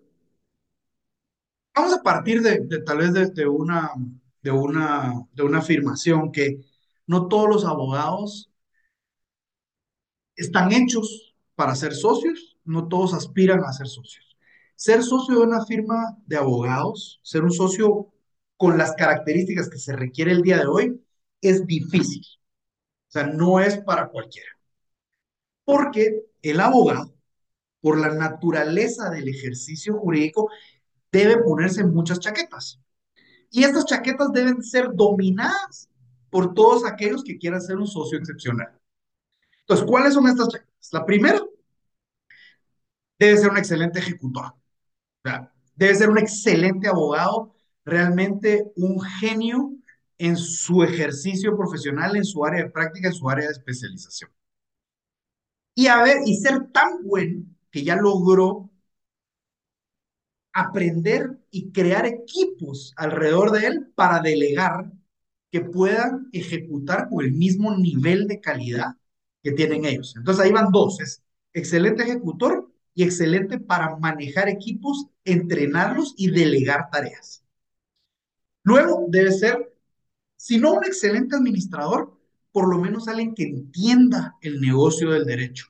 vamos 1.75 1.93
a 1.95 2.03
partir 2.03 2.43
de, 2.43 2.61
de 2.67 2.83
tal 2.83 2.99
vez 2.99 3.12
de, 3.12 3.27
de, 3.31 3.47
una, 3.47 3.91
de, 4.43 4.51
una, 4.51 5.12
de 5.33 5.43
una 5.43 5.59
afirmación 5.59 6.33
que 6.33 6.61
no 7.07 7.29
todos 7.29 7.49
los 7.49 7.65
abogados 7.65 8.51
están 10.37 10.73
hechos 10.73 11.26
para 11.57 11.75
ser 11.75 11.95
socios, 11.95 12.57
no 12.64 12.87
todos 12.87 13.14
aspiran 13.14 13.64
a 13.64 13.73
ser 13.73 13.88
socios. 13.88 14.37
Ser 14.77 15.03
socio 15.03 15.37
de 15.37 15.47
una 15.47 15.64
firma 15.64 16.16
de 16.27 16.37
abogados, 16.37 17.19
ser 17.23 17.42
un 17.42 17.53
socio 17.53 18.12
con 18.57 18.79
las 18.79 18.92
características 18.95 19.69
que 19.69 19.79
se 19.79 19.97
requiere 19.97 20.33
el 20.33 20.42
día 20.42 20.59
de 20.59 20.66
hoy, 20.66 21.03
es 21.40 21.66
difícil. 21.66 22.23
O 23.09 23.11
sea, 23.11 23.27
no 23.27 23.59
es 23.59 23.79
para 23.79 24.09
cualquiera. 24.09 24.51
Porque 25.64 26.23
el 26.42 26.61
abogado, 26.61 27.14
por 27.81 27.99
la 27.99 28.14
naturaleza 28.14 29.11
del 29.11 29.29
ejercicio 29.29 29.99
jurídico, 29.99 30.51
debe 31.11 31.42
ponerse 31.42 31.85
muchas 31.85 32.21
chaquetas. 32.21 32.81
Y 33.51 33.64
estas 33.64 33.87
chaquetas 33.87 34.33
deben 34.33 34.62
ser 34.62 34.90
dominadas 34.92 35.88
por 36.31 36.53
todos 36.53 36.85
aquellos 36.85 37.25
que 37.25 37.38
quieran 37.38 37.62
ser 37.62 37.77
un 37.77 37.87
socio 37.87 38.19
excepcional. 38.19 38.79
Entonces, 39.61 39.87
¿cuáles 39.87 40.14
son 40.14 40.27
estas 40.27 40.49
chaquetas? 40.49 40.66
La 40.93 41.05
primera 41.05 41.41
debe 43.19 43.37
ser 43.37 43.51
un 43.51 43.59
excelente 43.59 43.99
ejecutor. 43.99 44.55
debe 45.75 45.95
ser 45.95 46.09
un 46.11 46.19
excelente 46.19 46.89
abogado, 46.89 47.55
realmente 47.85 48.73
un 48.77 49.01
genio 49.01 49.73
en 50.19 50.37
su 50.37 50.83
ejercicio 50.83 51.57
profesional, 51.57 52.17
en 52.17 52.25
su 52.25 52.45
área 52.45 52.65
de 52.65 52.71
práctica, 52.71 53.09
en 53.09 53.15
su 53.15 53.29
área 53.29 53.47
de 53.47 53.53
especialización. 53.53 54.31
Y 55.75 55.89
a 55.89 56.03
ver, 56.03 56.19
y 56.25 56.37
ser 56.37 56.71
tan 56.73 57.05
bueno 57.05 57.45
que 57.71 57.85
ya 57.85 57.97
logró 57.97 58.71
aprender 60.53 61.39
y 61.51 61.71
crear 61.71 62.07
equipos 62.07 62.95
alrededor 62.97 63.51
de 63.51 63.67
él 63.67 63.93
para 63.95 64.21
delegar 64.21 64.91
que 65.51 65.61
puedan 65.61 66.29
ejecutar 66.33 67.09
con 67.11 67.25
el 67.25 67.33
mismo 67.33 67.77
nivel 67.77 68.27
de 68.27 68.41
calidad 68.41 68.97
que 69.47 69.53
tienen 69.53 69.85
ellos. 69.85 70.13
Entonces 70.17 70.45
ahí 70.45 70.51
van 70.51 70.73
dos, 70.73 71.01
es 71.01 71.23
excelente 71.53 72.03
ejecutor 72.03 72.69
y 72.95 73.05
excelente 73.05 73.61
para 73.61 73.95
manejar 73.97 74.49
equipos, 74.49 75.07
entrenarlos 75.25 76.15
y 76.17 76.33
delegar 76.33 76.91
tareas. 76.91 77.45
Luego 78.65 79.07
debe 79.09 79.31
ser, 79.31 79.73
si 80.35 80.59
no 80.59 80.73
un 80.73 80.85
excelente 80.85 81.37
administrador, 81.37 82.19
por 82.51 82.69
lo 82.69 82.81
menos 82.81 83.07
alguien 83.07 83.37
que 83.37 83.45
entienda 83.45 84.35
el 84.41 84.61
negocio 84.61 85.13
del 85.13 85.25
derecho 85.25 85.67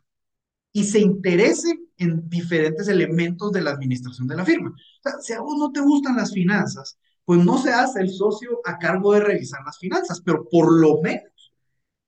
y 0.73 0.85
se 0.85 1.01
interese 1.01 1.79
en 1.99 2.27
diferentes 2.31 2.89
elementos 2.89 3.53
de 3.53 3.61
la 3.61 3.73
administración 3.73 4.27
de 4.27 4.37
la 4.37 4.45
firma. 4.47 4.75
Si 5.21 5.35
a 5.35 5.43
vos 5.43 5.59
no 5.59 5.71
te 5.71 5.81
gustan 5.81 6.17
las 6.17 6.33
finanzas, 6.33 6.99
pues 7.27 7.45
no 7.45 7.59
seas 7.59 7.95
el 7.97 8.09
socio 8.09 8.59
a 8.65 8.79
cargo 8.79 9.13
de 9.13 9.21
revisar 9.21 9.61
las 9.67 9.79
finanzas, 9.79 10.23
pero 10.23 10.49
por 10.49 10.73
lo 10.73 11.03
menos 11.03 11.31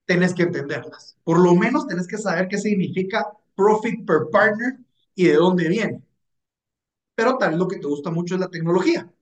tenés 0.08 0.34
que 0.34 0.42
entenderlas. 0.44 1.16
Por 1.24 1.38
lo 1.40 1.54
menos 1.54 1.86
tenés 1.86 2.08
que 2.08 2.18
saber 2.18 2.48
qué 2.48 2.58
significa 2.58 3.28
profit 3.56 4.04
per 4.06 4.30
partner 4.32 4.78
y 5.14 5.26
de 5.26 5.34
dónde 5.34 5.68
viene. 5.68 6.02
Pero 7.14 7.36
tal 7.38 7.50
vez 7.50 7.58
lo 7.58 7.68
que 7.68 7.78
te 7.78 7.86
gusta 7.86 8.10
mucho 8.10 8.34
es 8.34 8.40
la 8.40 8.48
tecnología. 8.50 9.12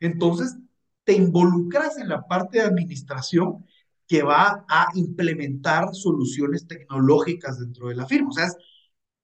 Entonces, 0.00 0.56
te 1.04 1.14
involucras 1.14 1.98
en 1.98 2.08
la 2.08 2.26
parte 2.28 2.58
de 2.58 2.64
administración 2.64 3.66
que 4.08 4.22
va 4.22 4.66
a 4.68 4.88
implementar 4.96 5.94
soluciones 5.94 6.66
tecnológicas 6.68 7.60
dentro 7.60 7.88
de 7.88 7.96
la 7.96 8.06
firma. 8.06 8.30
O 8.30 8.32
sea, 8.32 8.46
es 8.46 8.56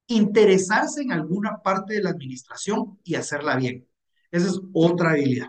interesarse 0.08 1.02
en 1.02 1.12
alguna 1.12 1.62
parte 1.62 1.94
de 1.94 2.02
la 2.02 2.10
administración 2.10 2.98
y 3.04 3.16
hacerla 3.16 3.56
bien. 3.56 3.88
Esa 4.30 4.48
es 4.48 4.60
otra 4.74 5.12
habilidad. 5.12 5.48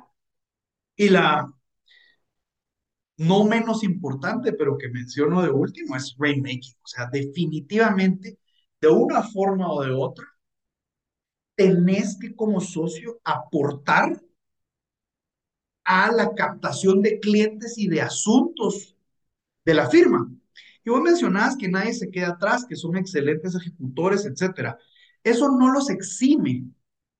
Y 0.95 1.09
la 1.09 1.51
no 3.27 3.43
menos 3.45 3.83
importante, 3.83 4.53
pero 4.53 4.77
que 4.77 4.89
menciono 4.89 5.41
de 5.41 5.49
último, 5.51 5.95
es 5.95 6.15
rainmaking. 6.17 6.75
O 6.83 6.87
sea, 6.87 7.07
definitivamente, 7.11 8.39
de 8.81 8.87
una 8.89 9.23
forma 9.23 9.71
o 9.71 9.83
de 9.83 9.91
otra, 9.91 10.25
tenés 11.55 12.17
que 12.19 12.35
como 12.35 12.59
socio 12.59 13.21
aportar 13.23 14.21
a 15.83 16.11
la 16.11 16.33
captación 16.35 17.01
de 17.01 17.19
clientes 17.19 17.77
y 17.77 17.87
de 17.87 18.01
asuntos 18.01 18.95
de 19.65 19.73
la 19.73 19.89
firma. 19.89 20.31
Y 20.85 20.89
vos 20.89 21.01
mencionabas 21.01 21.57
que 21.57 21.69
nadie 21.69 21.93
se 21.93 22.11
queda 22.11 22.29
atrás, 22.29 22.65
que 22.67 22.75
son 22.75 22.97
excelentes 22.97 23.55
ejecutores, 23.55 24.25
etcétera. 24.25 24.77
Eso 25.23 25.49
no 25.51 25.71
los 25.73 25.89
exime 25.89 26.65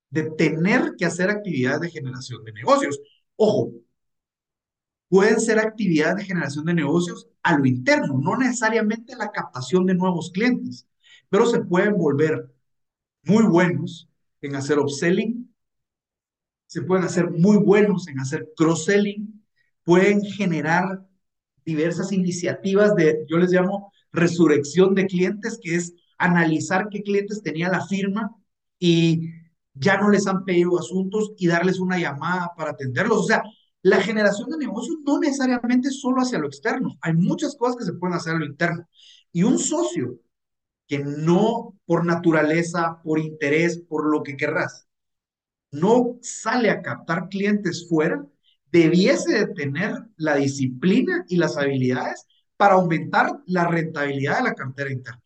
de 0.10 0.32
tener 0.32 0.96
que 0.98 1.06
hacer 1.06 1.30
actividades 1.30 1.82
de 1.82 1.92
generación 1.92 2.44
de 2.46 2.54
negocios. 2.54 3.00
Ojo, 3.36 3.74
pueden 5.12 5.42
ser 5.42 5.60
actividades 5.60 6.16
de 6.16 6.24
generación 6.24 6.64
de 6.64 6.74
negocios 6.74 7.28
a 7.44 7.58
lo 7.58 7.66
interno, 7.66 8.18
no 8.18 8.38
necesariamente 8.38 9.14
la 9.18 9.30
captación 9.30 9.86
de 9.86 9.94
nuevos 9.94 10.32
clientes, 10.32 10.88
pero 11.28 11.46
se 11.46 11.60
pueden 11.60 11.98
volver 11.98 12.50
muy 13.24 13.44
buenos 13.44 14.10
en 14.42 14.56
hacer 14.56 14.80
upselling, 14.80 15.54
se 16.66 16.84
pueden 16.84 17.04
hacer 17.04 17.30
muy 17.30 17.58
buenos 17.58 18.08
en 18.08 18.22
hacer 18.22 18.54
cross-selling, 18.56 19.44
pueden 19.84 20.22
generar 20.22 21.06
diversas 21.66 22.14
iniciativas 22.14 22.96
de, 22.96 23.26
yo 23.28 23.38
les 23.38 23.52
llamo 23.52 23.92
resurrección 24.14 24.96
de 24.96 25.08
clientes, 25.08 25.60
que 25.62 25.76
es 25.76 25.94
analizar 26.20 26.88
qué 26.90 27.04
clientes 27.04 27.44
tenía 27.44 27.68
la 27.68 27.86
firma 27.86 28.34
y 28.80 29.30
ya 29.74 29.98
no 29.98 30.10
les 30.10 30.26
han 30.26 30.46
pedido 30.46 30.80
asuntos 30.80 31.34
y 31.38 31.48
darles 31.48 31.82
una 31.82 32.00
llamada 32.00 32.52
para 32.56 32.72
atenderlos. 32.72 33.18
O 33.18 33.24
sea, 33.24 33.44
la 33.84 34.02
generación 34.02 34.50
de 34.50 34.58
negocios 34.58 34.98
no 35.06 35.20
necesariamente 35.20 35.90
solo 35.90 36.22
hacia 36.22 36.40
lo 36.40 36.48
externo, 36.48 36.98
hay 37.02 37.14
muchas 37.14 37.56
cosas 37.56 37.78
que 37.78 37.86
se 37.86 37.94
pueden 37.94 38.16
hacer 38.16 38.36
a 38.36 38.40
lo 38.40 38.46
interno. 38.46 38.88
Y 39.32 39.44
un 39.44 39.58
socio 39.58 40.20
que 40.88 41.00
no 41.00 41.78
por 41.86 42.06
naturaleza, 42.06 43.02
por 43.04 43.20
interés, 43.20 43.80
por 43.80 44.12
lo 44.12 44.24
que 44.24 44.38
querrás, 44.38 44.88
no 45.72 46.18
sale 46.22 46.70
a 46.70 46.82
captar 46.82 47.30
clientes 47.30 47.88
fuera, 47.88 48.26
debiese 48.72 49.34
de 49.34 49.48
tener 49.54 49.96
la 50.18 50.36
disciplina 50.36 51.26
y 51.28 51.38
las 51.38 51.58
habilidades 51.58 52.28
para 52.58 52.76
aumentar 52.76 53.42
la 53.46 53.68
rentabilidad 53.68 54.38
de 54.38 54.44
la 54.44 54.54
cartera 54.54 54.92
interna. 54.92 55.22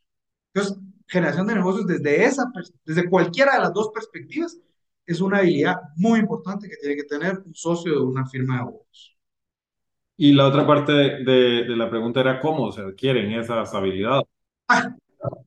Entonces, 0.53 0.77
generación 1.07 1.47
de 1.47 1.55
negocios 1.55 1.87
desde 1.87 2.25
esa, 2.25 2.45
desde 2.85 3.09
cualquiera 3.09 3.55
de 3.55 3.59
las 3.59 3.73
dos 3.73 3.89
perspectivas, 3.93 4.57
es 5.05 5.21
una 5.21 5.39
habilidad 5.39 5.75
muy 5.95 6.19
importante 6.19 6.67
que 6.67 6.77
tiene 6.77 6.95
que 6.95 7.03
tener 7.03 7.37
un 7.45 7.53
socio 7.53 7.93
de 7.93 8.01
una 8.01 8.25
firma 8.25 8.55
de 8.55 8.61
abogados. 8.61 9.17
Y 10.17 10.31
la 10.31 10.47
otra 10.47 10.65
parte 10.65 10.93
de, 10.93 11.23
de, 11.65 11.75
la 11.75 11.89
pregunta 11.89 12.21
era 12.21 12.39
cómo 12.39 12.71
se 12.71 12.81
adquieren 12.81 13.31
esas 13.33 13.73
habilidades. 13.73 14.25
Ah, 14.67 14.95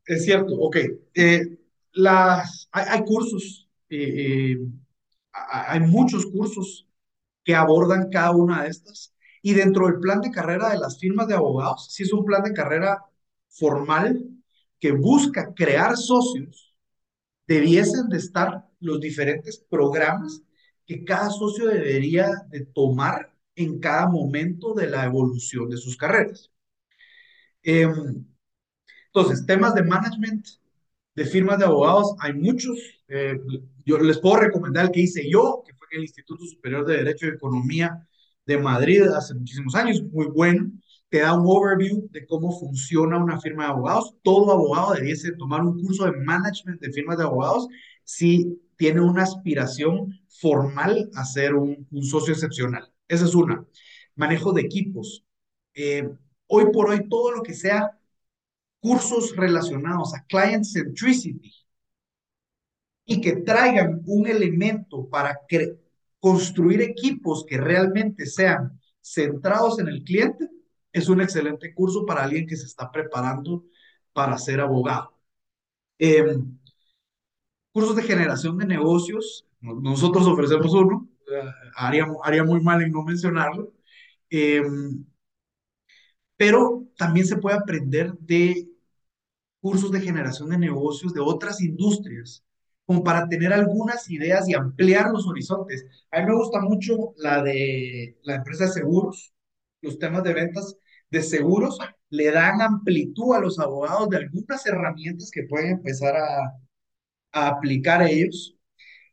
es 0.04 0.24
cierto, 0.24 0.54
ok. 0.54 0.76
Eh, 1.14 1.58
las, 1.92 2.68
hay, 2.72 3.02
cursos, 3.04 3.68
eh, 3.88 4.56
eh, 4.56 4.58
hay 5.32 5.80
muchos 5.80 6.26
cursos 6.26 6.86
que 7.44 7.54
abordan 7.54 8.10
cada 8.10 8.32
una 8.32 8.64
de 8.64 8.68
estas. 8.68 9.14
Y 9.42 9.54
dentro 9.54 9.86
del 9.86 10.00
plan 10.00 10.20
de 10.20 10.30
carrera 10.30 10.70
de 10.70 10.78
las 10.78 10.98
firmas 10.98 11.28
de 11.28 11.34
abogados, 11.34 11.88
si 11.90 12.02
es 12.02 12.12
un 12.12 12.24
plan 12.24 12.42
de 12.42 12.52
carrera 12.52 13.04
formal 13.48 14.22
que 14.78 14.92
busca 14.92 15.54
crear 15.54 15.96
socios, 15.96 16.74
debiesen 17.46 18.08
de 18.08 18.18
estar 18.18 18.67
los 18.80 19.00
diferentes 19.00 19.58
programas 19.68 20.42
que 20.86 21.04
cada 21.04 21.30
socio 21.30 21.66
debería 21.68 22.28
de 22.48 22.64
tomar 22.66 23.34
en 23.54 23.78
cada 23.80 24.08
momento 24.08 24.74
de 24.74 24.88
la 24.88 25.04
evolución 25.04 25.68
de 25.68 25.76
sus 25.76 25.96
carreras. 25.96 26.50
Em, 27.62 28.24
entonces, 29.06 29.46
temas 29.46 29.74
de 29.74 29.82
management, 29.82 30.46
de 31.14 31.24
firmas 31.26 31.58
de 31.58 31.64
abogados, 31.64 32.14
hay 32.20 32.34
muchos. 32.34 32.78
Eh, 33.08 33.38
yo 33.84 33.98
les 33.98 34.18
puedo 34.18 34.36
recomendar 34.36 34.86
el 34.86 34.90
que 34.92 35.00
hice 35.00 35.28
yo, 35.28 35.62
que 35.66 35.74
fue 35.74 35.88
en 35.92 35.98
el 35.98 36.04
Instituto 36.04 36.44
Superior 36.46 36.86
de 36.86 36.98
Derecho 36.98 37.26
y 37.26 37.30
Economía 37.30 38.06
de 38.46 38.58
Madrid 38.58 39.02
hace 39.02 39.34
muchísimos 39.34 39.74
años, 39.74 40.02
muy 40.12 40.26
bueno. 40.26 40.70
Te 41.08 41.20
da 41.20 41.34
un 41.34 41.44
overview 41.46 42.08
de 42.10 42.26
cómo 42.26 42.58
funciona 42.58 43.18
una 43.18 43.40
firma 43.40 43.64
de 43.64 43.70
abogados. 43.70 44.14
Todo 44.22 44.52
abogado 44.52 44.94
debiese 44.94 45.32
tomar 45.32 45.62
un 45.62 45.80
curso 45.82 46.04
de 46.04 46.12
management 46.12 46.80
de 46.80 46.92
firmas 46.92 47.18
de 47.18 47.24
abogados 47.24 47.68
si 48.04 48.58
tiene 48.78 49.00
una 49.02 49.24
aspiración 49.24 50.18
formal 50.28 51.10
a 51.14 51.24
ser 51.24 51.54
un, 51.54 51.86
socio 52.02 52.32
excepcional. 52.32 52.90
Esa 53.08 53.26
es 53.26 53.34
una. 53.34 53.66
Manejo 54.14 54.52
de 54.52 54.62
equipos. 54.62 55.24
Eh, 55.74 56.08
hoy 56.46 56.66
por 56.72 56.88
hoy, 56.88 57.08
todo 57.08 57.32
lo 57.32 57.42
que 57.42 57.54
sea 57.54 57.98
cursos 58.80 59.34
relacionados 59.36 60.14
a 60.14 60.24
client 60.24 60.64
centricity 60.64 61.52
y 63.04 63.20
que 63.20 63.36
traigan 63.36 64.02
un 64.06 64.28
elemento 64.28 65.08
para 65.08 65.40
construir 66.20 66.80
equipos 66.80 67.44
que 67.44 67.58
realmente 67.58 68.26
sean 68.26 68.80
centrados 69.00 69.80
en 69.80 69.88
el 69.88 70.04
cliente, 70.04 70.48
es 70.92 71.08
un 71.08 71.20
excelente 71.20 71.74
curso 71.74 72.06
para 72.06 72.22
alguien 72.22 72.46
que 72.46 72.56
se 72.56 72.66
está 72.66 72.90
preparando 72.92 73.64
para 74.12 74.38
ser 74.38 74.60
abogado. 74.60 75.18
Em, 75.98 76.58
cursos 77.72 77.96
de 77.96 78.02
generación 78.02 78.58
de 78.58 78.66
negocios, 78.66 79.46
nosotros 79.60 80.26
ofrecemos 80.26 80.72
uno, 80.74 81.08
eh, 81.32 81.42
haría, 81.76 82.06
haría 82.24 82.44
muy 82.44 82.60
mal 82.60 82.82
en 82.82 82.92
no 82.92 83.02
mencionarlo, 83.04 83.72
em, 84.30 85.04
pero 86.36 86.86
también 86.96 87.26
se 87.26 87.36
puede 87.36 87.56
aprender 87.56 88.12
de 88.20 88.68
cursos 89.60 89.90
de 89.92 90.00
generación 90.00 90.50
de 90.50 90.58
negocios 90.58 91.12
de 91.14 91.20
otras 91.20 91.60
industrias, 91.60 92.44
como 92.86 93.04
para 93.04 93.28
tener 93.28 93.52
algunas 93.52 94.08
ideas 94.10 94.48
y 94.48 94.54
ampliar 94.54 95.10
los 95.10 95.26
horizontes. 95.26 95.86
A 96.10 96.20
mí 96.20 96.26
me 96.26 96.36
gusta 96.36 96.60
mucho 96.60 97.14
la 97.18 97.42
de 97.42 98.18
la 98.22 98.36
empresa 98.36 98.64
de 98.66 98.72
seguros, 98.72 99.34
los 99.82 99.98
temas 99.98 100.22
de 100.24 100.34
ventas 100.34 100.76
de 101.10 101.22
seguros 101.22 101.78
le 102.10 102.30
dan 102.30 102.60
amplitud 102.62 103.34
a 103.34 103.40
los 103.40 103.58
abogados 103.58 104.08
de 104.10 104.18
algunas 104.18 104.64
herramientas 104.66 105.30
que 105.30 105.44
pueden 105.44 105.72
empezar 105.72 106.16
a, 106.16 106.54
a 107.46 107.48
aplicar 107.48 108.02
ellos. 108.02 108.56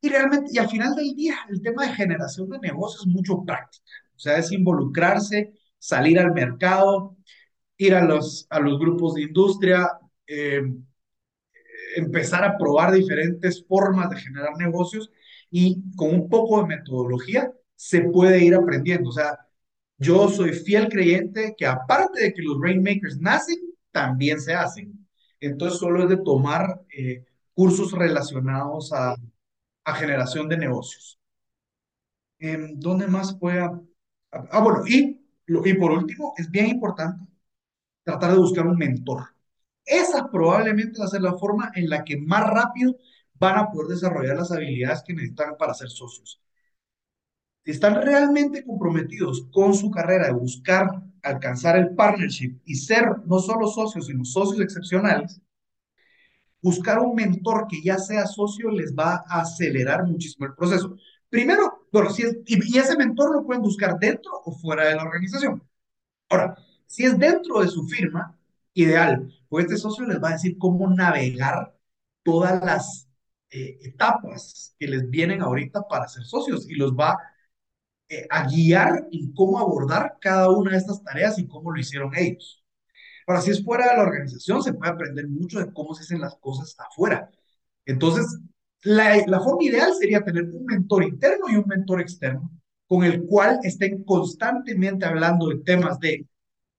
Y 0.02 0.10
realmente, 0.10 0.52
y 0.54 0.58
al 0.60 0.70
final 0.70 0.96
del 0.96 1.16
día, 1.16 1.36
el 1.50 1.62
tema 1.62 1.86
de 1.88 1.94
generación 1.94 2.50
de 2.50 2.60
negocios 2.60 3.08
es 3.08 3.14
mucho 3.14 3.44
práctica. 3.46 3.86
O 4.16 4.20
sea, 4.20 4.38
es 4.38 4.52
involucrarse, 4.52 5.54
salir 5.80 6.20
al 6.20 6.34
mercado, 6.34 7.18
ir 7.78 7.96
a 7.96 8.04
los, 8.06 8.48
a 8.50 8.60
los 8.60 8.80
grupos 8.80 9.16
de 9.16 9.24
industria, 9.24 9.90
eh, 10.28 10.62
empezar 11.96 12.44
a 12.44 12.58
probar 12.58 12.92
diferentes 12.94 13.66
formas 13.68 14.10
de 14.10 14.18
generar 14.18 14.58
negocios 14.58 15.12
y 15.50 15.82
con 15.96 16.14
un 16.14 16.30
poco 16.30 16.62
de 16.62 16.68
metodología 16.68 17.52
se 17.76 18.02
puede 18.02 18.44
ir 18.44 18.56
aprendiendo. 18.56 19.10
O 19.10 19.14
sea, 19.14 19.38
yo 19.98 20.30
soy 20.30 20.54
fiel 20.54 20.90
creyente 20.90 21.56
que 21.58 21.66
aparte 21.66 22.22
de 22.22 22.34
que 22.34 22.42
los 22.42 22.58
Rainmakers 22.62 23.20
nacen, 23.20 23.58
también 23.92 24.40
se 24.42 24.54
hacen. 24.54 25.08
Entonces 25.40 25.80
solo 25.80 26.04
es 26.04 26.10
de 26.10 26.18
tomar 26.18 26.82
eh, 26.98 27.24
cursos 27.56 27.92
relacionados 27.94 28.94
a, 28.94 29.16
a, 29.86 29.96
generación 29.96 30.50
de 30.50 30.58
negocios. 30.58 31.20
Em, 32.40 32.80
¿Dónde 32.80 33.08
más 33.08 33.34
pueda? 33.36 33.82
Ah, 34.32 34.60
bueno, 34.62 34.84
y, 34.88 35.22
y 35.48 35.74
por 35.76 35.92
último, 35.92 36.34
es 36.38 36.50
bien 36.52 36.68
importante 36.68 37.26
tratar 38.04 38.32
de 38.34 38.40
buscar 38.40 38.68
un 38.68 38.78
mentor. 38.78 39.28
Esa 39.86 40.30
probablemente 40.32 41.00
va 41.00 41.06
a 41.06 41.10
ser 41.10 41.22
la 41.22 41.36
forma 41.36 41.72
en 41.76 41.90
la 41.90 42.04
que 42.04 42.18
más 42.18 42.50
rápido 42.50 42.98
van 43.36 43.58
a 43.60 43.72
poder 43.72 43.90
desarrollar 43.90 44.38
las 44.38 44.52
habilidades 44.52 45.04
que 45.04 45.14
necesitan 45.14 45.58
para 45.58 45.74
ser 45.74 45.90
socios. 45.90 46.42
Si 47.66 47.72
están 47.72 48.02
realmente 48.02 48.64
comprometidos 48.64 49.48
con 49.52 49.74
su 49.74 49.92
carrera 49.92 50.28
de 50.28 50.34
buscar 50.34 50.88
alcanzar 51.24 51.76
el 51.78 51.96
partnership 51.96 52.60
y 52.64 52.76
ser 52.76 53.06
no 53.26 53.40
solo 53.40 53.68
socios, 53.68 54.06
sino 54.08 54.24
socios 54.24 54.62
excepcionales, 54.62 55.42
buscar 56.62 57.00
un 57.00 57.16
mentor 57.16 57.68
que 57.70 57.82
ya 57.82 57.98
sea 57.98 58.26
socio 58.26 58.70
les 58.72 58.94
va 58.96 59.24
a 59.28 59.42
acelerar 59.42 60.06
muchísimo 60.06 60.48
el 60.48 60.56
proceso. 60.56 60.98
Primero, 61.30 61.88
bueno, 61.92 62.10
si 62.12 62.24
y, 62.46 62.78
ese 62.78 62.98
mentor 62.98 63.36
lo 63.36 63.46
pueden 63.46 63.62
buscar 63.62 63.98
dentro 64.00 64.32
o 64.46 64.52
fuera 64.52 64.86
de 64.88 64.96
la 64.96 65.04
organización. 65.04 65.64
Ahora, 66.30 66.58
si 66.88 67.06
es 67.06 67.18
dentro 67.18 67.62
de 67.62 67.68
su 67.68 67.88
firma, 67.88 68.38
ideal, 68.76 69.34
pues 69.50 69.66
este 69.66 69.78
socio 69.78 70.06
les 70.06 70.22
va 70.22 70.30
a 70.30 70.34
decir 70.34 70.58
cómo 70.58 70.90
navegar 70.90 71.76
todas 72.24 72.64
las 72.64 73.08
eh, 73.50 73.80
etapas 73.84 74.76
que 74.80 74.88
les 74.88 75.10
vienen 75.10 75.42
ahorita 75.42 75.88
para 75.88 76.08
ser 76.08 76.24
socios 76.26 76.70
y 76.70 76.76
los 76.76 76.94
va 76.94 77.18
eh, 78.10 78.28
a 78.30 78.48
guiar 78.48 79.08
en 79.12 79.34
cómo 79.34 79.60
abordar 79.60 80.18
cada 80.22 80.50
una 80.52 80.72
de 80.72 80.78
estas 80.78 81.04
tareas 81.04 81.40
y 81.40 81.48
cómo 81.48 81.72
lo 81.72 81.80
hicieron 81.80 82.12
ellos. 82.16 82.65
Ahora, 83.28 83.42
si 83.42 83.52
es 83.52 83.64
fuera 83.64 83.90
de 83.90 83.98
la 83.98 84.04
organización, 84.04 84.62
se 84.62 84.74
puede 84.74 84.92
aprender 84.92 85.28
mucho 85.28 85.60
de 85.60 85.72
cómo 85.74 85.94
se 85.96 86.04
hacen 86.04 86.22
las 86.22 86.36
cosas 86.38 86.76
afuera. 86.80 87.30
Entonces, 87.86 88.40
la, 88.84 89.18
la 89.26 89.40
forma 89.40 89.64
ideal 89.64 89.94
sería 90.00 90.24
tener 90.24 90.44
un 90.44 90.66
mentor 90.66 91.04
interno 91.04 91.46
y 91.50 91.56
un 91.56 91.66
mentor 91.68 92.02
externo 92.02 92.52
con 92.88 93.04
el 93.04 93.26
cual 93.26 93.60
estén 93.64 94.04
constantemente 94.04 95.06
hablando 95.06 95.48
de 95.50 95.58
temas 95.58 96.00
de 96.00 96.26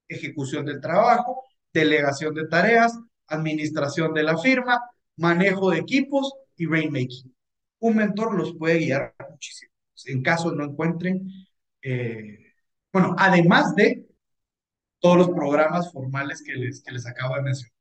ejecución 0.09 0.65
del 0.65 0.81
trabajo, 0.81 1.43
delegación 1.73 2.35
de 2.35 2.47
tareas, 2.47 2.99
administración 3.27 4.15
de 4.15 4.23
la 4.23 4.39
firma, 4.39 4.81
manejo 5.17 5.71
de 5.71 5.79
equipos 5.79 6.33
y 6.57 6.67
rainmaking. 6.67 7.35
un 7.81 7.97
mentor 7.97 8.35
los 8.35 8.55
puede 8.57 8.79
guiar 8.79 9.15
muchísimo. 9.31 9.73
En 10.07 10.23
caso 10.23 10.53
no 10.53 10.65
encuentren, 10.65 11.29
eh, 11.83 12.39
bueno, 12.93 13.15
además 13.19 13.75
de 13.75 14.07
todos 15.01 15.17
los 15.17 15.29
programas 15.31 15.93
formales 15.93 16.43
que 16.43 16.55
les, 16.55 16.83
que 16.83 16.93
les 16.93 17.07
acabo 17.07 17.35
de 17.37 17.43
mencionar. 17.43 17.73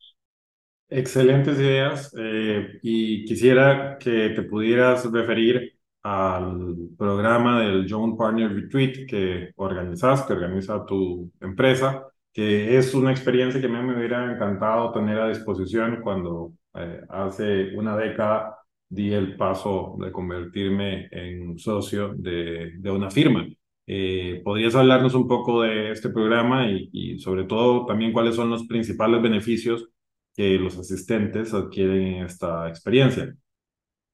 Excelentes 0.88 1.58
ideas 1.58 2.13
eh, 2.17 2.80
y 2.84 3.25
quisiera 3.25 3.97
que 3.99 4.30
te 4.30 4.43
pudieras 4.43 5.12
referir 5.12 5.75
al 6.04 6.75
programa 6.97 7.62
del 7.62 7.88
John 7.89 8.15
Partner 8.15 8.54
Retreat 8.54 9.08
que 9.08 9.51
organizas, 9.56 10.21
que 10.23 10.34
organiza 10.34 10.86
tu 10.86 11.32
empresa, 11.41 12.06
que 12.32 12.78
es 12.78 12.93
una 12.93 13.12
experiencia 13.12 13.60
que 13.60 13.65
a 13.65 13.69
mí 13.69 13.82
me 13.82 13.97
hubiera 13.97 14.32
encantado 14.32 14.91
tener 14.91 15.19
a 15.19 15.30
disposición 15.30 16.01
cuando 16.04 16.54
eh, 16.75 17.01
hace 17.10 17.75
una 17.75 17.97
década 17.97 18.56
di 18.88 19.12
el 19.13 19.36
paso 19.36 19.95
de 19.99 20.12
convertirme 20.12 21.08
en 21.12 21.58
socio 21.58 22.13
de, 22.13 22.73
de 22.78 22.91
una 22.91 23.10
firma. 23.10 23.43
Eh, 23.88 24.41
¿Podrías 24.43 24.74
hablarnos 24.76 25.13
un 25.13 25.28
poco 25.28 25.62
de 25.62 25.91
este 25.91 26.10
programa 26.10 26.67
y, 26.69 27.19
sobre 27.19 27.43
todo 27.43 27.86
también 27.86 28.13
cuáles 28.13 28.36
son 28.36 28.50
los 28.50 28.65
principales 28.65 29.21
beneficios 29.21 29.89
que 30.34 30.58
los 30.58 30.78
asistentes 30.78 31.54
adquieren 31.54 32.02
en 32.02 32.26
esta 32.26 32.67
experiencia? 32.67 33.36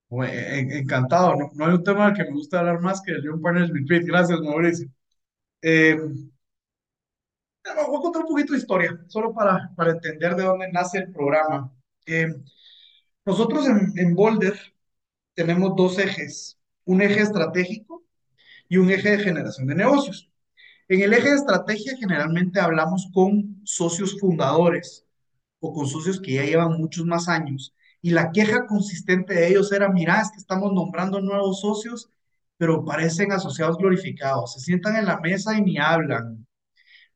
Encantado, 0.09 1.35
no, 1.53 1.65
hay 1.65 1.73
un 1.73 1.83
tema 1.83 2.13
que 2.13 2.25
me 2.25 2.31
gusta 2.31 2.59
hablar 2.59 2.81
más 2.81 3.01
que 3.01 3.13
el 3.13 3.23
John 3.25 3.41
Partners 3.41 3.71
Retreat. 3.71 4.03
Gracias, 4.03 4.41
Mauricio. 4.41 4.89
Eh, 5.61 5.97
voy 7.87 7.97
a 7.97 8.01
contar 8.01 8.23
un 8.23 8.27
poquito 8.27 8.51
de 8.51 8.59
historia, 8.59 8.99
solo 9.07 9.33
para, 9.33 9.71
para 9.75 9.91
entender 9.91 10.35
de 10.35 10.43
dónde 10.43 10.69
nace 10.69 10.97
el 10.97 11.13
programa. 11.13 11.71
Eh, 12.05 12.27
nosotros 13.23 13.65
en 13.67 14.15
Boulder 14.15 14.59
tenemos 15.33 15.75
dos 15.77 15.97
ejes, 15.97 16.59
un 16.83 17.01
eje 17.01 17.21
estratégico 17.21 18.03
y 18.71 18.77
un 18.77 18.89
eje 18.89 19.17
de 19.17 19.19
generación 19.19 19.67
de 19.67 19.75
negocios. 19.75 20.31
En 20.87 21.01
el 21.01 21.11
eje 21.11 21.27
de 21.27 21.35
estrategia 21.35 21.97
generalmente 21.97 22.61
hablamos 22.61 23.09
con 23.13 23.59
socios 23.65 24.17
fundadores 24.17 25.05
o 25.59 25.73
con 25.73 25.87
socios 25.87 26.21
que 26.21 26.35
ya 26.35 26.45
llevan 26.45 26.77
muchos 26.77 27.05
más 27.05 27.27
años 27.27 27.75
y 28.01 28.11
la 28.11 28.31
queja 28.31 28.65
consistente 28.67 29.33
de 29.33 29.49
ellos 29.49 29.73
era, 29.73 29.89
mira, 29.89 30.21
es 30.21 30.31
que 30.31 30.37
estamos 30.37 30.71
nombrando 30.71 31.19
nuevos 31.19 31.59
socios, 31.59 32.09
pero 32.55 32.85
parecen 32.85 33.33
asociados 33.33 33.77
glorificados, 33.77 34.53
se 34.53 34.61
sientan 34.61 34.95
en 34.95 35.05
la 35.05 35.19
mesa 35.19 35.57
y 35.57 35.61
ni 35.61 35.77
hablan. 35.77 36.47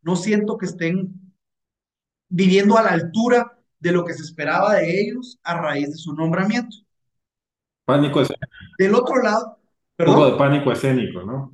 No 0.01 0.17
siento 0.17 0.57
que 0.57 0.65
estén 0.65 1.33
viviendo 2.27 2.77
a 2.77 2.83
la 2.83 2.89
altura 2.89 3.57
de 3.79 3.93
lo 3.93 4.03
que 4.03 4.13
se 4.13 4.23
esperaba 4.23 4.73
de 4.73 4.99
ellos 4.99 5.39
a 5.41 5.61
raíz 5.61 5.89
de 5.89 5.95
su 5.95 6.13
nombramiento. 6.13 6.75
Pánico. 7.85 8.23
Del 8.77 8.93
otro 8.93 9.21
lado, 9.21 9.55
Un 9.99 10.05
poco 10.05 10.25
de 10.31 10.37
pánico 10.37 10.71
escénico, 10.71 11.23
¿no? 11.23 11.51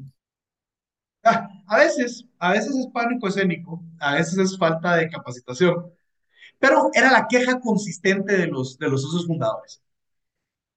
Ah, 1.24 1.48
a 1.68 1.78
veces, 1.78 2.26
a 2.40 2.52
veces 2.52 2.76
es 2.76 2.88
pánico 2.94 3.28
escénico, 3.28 3.84
a 4.00 4.16
veces 4.16 4.38
es 4.38 4.58
falta 4.58 4.96
de 4.96 5.10
capacitación, 5.10 5.86
pero 6.60 6.90
era 6.94 7.12
la 7.12 7.28
queja 7.30 7.60
consistente 7.60 8.38
de 8.38 8.48
los, 8.48 8.78
de 8.80 8.90
los 8.90 9.04
socios 9.04 9.28
fundadores. 9.28 9.82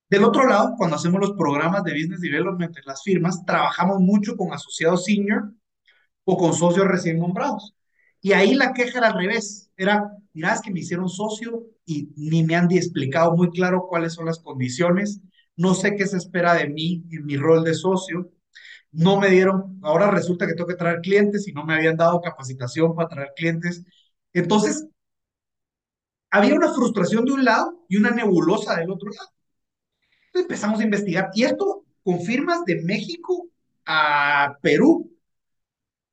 Del 0.08 0.24
otro 0.24 0.46
lado, 0.46 0.74
cuando 0.76 0.96
hacemos 0.96 1.20
los 1.20 1.32
programas 1.32 1.82
de 1.82 1.92
business 1.92 2.20
development 2.20 2.76
en 2.76 2.84
las 2.86 3.02
firmas, 3.02 3.44
trabajamos 3.44 4.00
mucho 4.00 4.36
con 4.36 4.52
asociados 4.52 5.04
senior 5.04 5.52
o 6.24 6.36
con 6.38 6.54
socios 6.54 6.86
recién 6.86 7.18
nombrados. 7.18 7.74
Y 8.20 8.32
ahí 8.32 8.54
la 8.54 8.72
queja 8.72 8.98
era 8.98 9.08
al 9.08 9.18
revés. 9.18 9.70
Era, 9.76 10.10
mira, 10.32 10.54
es 10.54 10.62
que 10.62 10.72
me 10.72 10.80
hicieron 10.80 11.08
socio 11.08 11.64
y 11.86 12.10
ni 12.16 12.44
me 12.44 12.56
han 12.56 12.70
explicado 12.72 13.36
muy 13.36 13.50
claro 13.50 13.86
cuáles 13.88 14.14
son 14.14 14.26
las 14.26 14.38
condiciones. 14.40 15.20
No 15.56 15.74
sé 15.74 15.96
qué 15.96 16.06
se 16.06 16.16
espera 16.16 16.54
de 16.54 16.68
mí 16.68 17.04
en 17.10 17.24
mi 17.26 17.36
rol 17.36 17.64
de 17.64 17.74
socio. 17.74 18.30
No 18.92 19.20
me 19.20 19.30
dieron, 19.30 19.80
ahora 19.82 20.10
resulta 20.10 20.46
que 20.46 20.54
tengo 20.54 20.68
que 20.68 20.76
traer 20.76 21.00
clientes 21.00 21.48
y 21.48 21.52
no 21.52 21.64
me 21.64 21.74
habían 21.74 21.96
dado 21.96 22.20
capacitación 22.20 22.94
para 22.94 23.08
traer 23.08 23.32
clientes. 23.36 23.84
Entonces, 24.32 24.86
había 26.30 26.54
una 26.54 26.72
frustración 26.72 27.24
de 27.24 27.32
un 27.32 27.44
lado 27.44 27.84
y 27.88 27.96
una 27.96 28.10
nebulosa 28.10 28.76
del 28.76 28.90
otro 28.90 29.10
lado. 29.10 29.28
Entonces 30.26 30.42
empezamos 30.42 30.80
a 30.80 30.84
investigar 30.84 31.30
y 31.34 31.44
esto 31.44 31.84
con 32.02 32.20
firmas 32.20 32.64
de 32.64 32.82
México 32.82 33.48
a 33.86 34.58
Perú, 34.60 35.12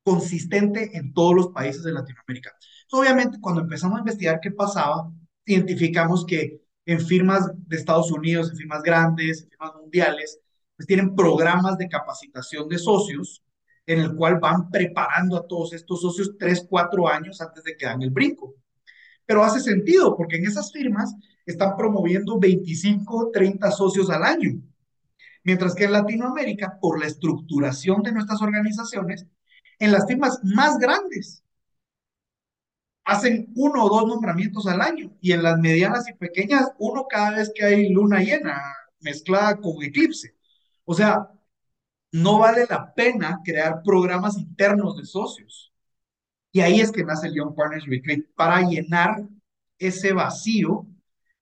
consistente 0.04 0.96
en 0.98 1.14
todos 1.14 1.36
los 1.36 1.48
países 1.50 1.84
de 1.84 1.92
Latinoamérica. 1.92 2.52
obviamente, 2.92 3.40
cuando 3.40 3.62
empezamos 3.62 3.98
a 3.98 4.00
investigar 4.02 4.40
qué 4.42 4.52
pasaba, 4.52 5.12
identificamos 5.46 6.26
que 6.26 6.61
en 6.86 7.00
firmas 7.00 7.50
de 7.68 7.78
Estados 7.78 8.12
Unidos, 8.12 8.50
en 8.50 8.58
firmas 8.58 8.82
grandes, 8.82 9.44
en 9.44 9.50
firmas 9.50 9.76
mundiales, 9.76 10.40
pues 10.76 10.88
tienen 10.88 11.16
programas 11.16 11.78
de 11.78 11.88
capacitación 11.88 12.68
de 12.68 12.78
socios 12.80 13.44
en 13.86 14.00
el 14.00 14.16
cual 14.16 14.40
van 14.40 14.70
preparando 14.70 15.38
a 15.38 15.48
todos 15.48 15.74
estos 15.74 16.02
socios 16.02 16.36
tres, 16.38 16.66
cuatro 16.70 17.08
años 17.08 17.42
antes 17.42 17.64
de 17.64 17.76
que 17.76 17.86
dan 17.86 18.02
el 18.02 18.12
brinco. 18.12 18.56
Pero 19.26 19.44
hace 19.44 19.60
sentido, 19.60 20.16
porque 20.16 20.38
en 20.38 20.46
esas 20.46 20.72
firmas 20.72 21.14
están 21.46 21.76
promoviendo 21.76 22.40
25, 22.40 23.32
30 23.32 23.72
socios 23.72 24.10
al 24.10 24.24
año. 24.24 24.62
Mientras 25.44 25.74
que 25.74 25.86
en 25.86 25.94
Latinoamérica, 25.94 26.78
por 26.80 27.00
la 27.00 27.08
estructuración 27.08 28.04
de 28.04 28.12
nuestras 28.12 28.42
organizaciones, 28.42 29.26
en 29.80 29.92
las 29.92 30.06
firmas 30.06 30.40
más 30.44 30.78
grandes 30.78 31.44
hacen 33.12 33.52
uno 33.56 33.84
o 33.86 33.90
dos 33.90 34.08
nombramientos 34.08 34.68
al 34.68 34.82
año 34.82 35.12
y 35.22 35.34
en 35.34 35.44
las 35.44 35.58
medianas 35.60 36.08
y 36.10 36.14
pequeñas 36.14 36.72
uno 36.80 37.06
cada 37.10 37.32
vez 37.32 37.52
que 37.54 37.66
hay 37.66 37.90
luna 37.90 38.20
llena 38.20 38.62
mezclada 39.00 39.58
con 39.58 39.84
eclipse. 39.84 40.36
O 40.86 40.94
sea, 40.94 41.30
no 42.12 42.40
vale 42.40 42.66
la 42.70 42.94
pena 42.94 43.40
crear 43.44 43.82
programas 43.84 44.38
internos 44.38 44.98
de 44.98 45.06
socios. 45.06 45.74
Y 46.52 46.62
ahí 46.62 46.82
es 46.82 46.92
que 46.92 47.04
nace 47.04 47.28
el 47.28 47.36
Young 47.36 47.56
Partners 47.56 47.86
Retreat 47.86 48.22
para 48.36 48.62
llenar 48.62 49.24
ese 49.78 50.14
vacío 50.14 50.88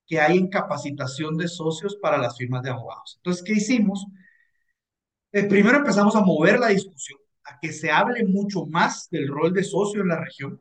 que 0.08 0.20
hay 0.20 0.38
en 0.38 0.50
capacitación 0.50 1.38
de 1.38 1.48
socios 1.48 1.96
para 1.98 2.18
las 2.18 2.38
firmas 2.38 2.64
de 2.64 2.72
abogados. 2.72 3.16
Entonces, 3.18 3.44
¿qué 3.44 3.54
hicimos? 3.54 4.06
Eh, 5.32 5.44
primero 5.44 5.78
empezamos 5.78 6.16
a 6.16 6.22
mover 6.22 6.60
la 6.60 6.70
discusión, 6.70 7.20
a 7.44 7.60
que 7.60 7.72
se 7.72 7.92
hable 7.92 8.26
mucho 8.26 8.66
más 8.66 9.08
del 9.12 9.28
rol 9.28 9.54
de 9.54 9.64
socio 9.64 10.02
en 10.02 10.08
la 10.08 10.20
región, 10.20 10.60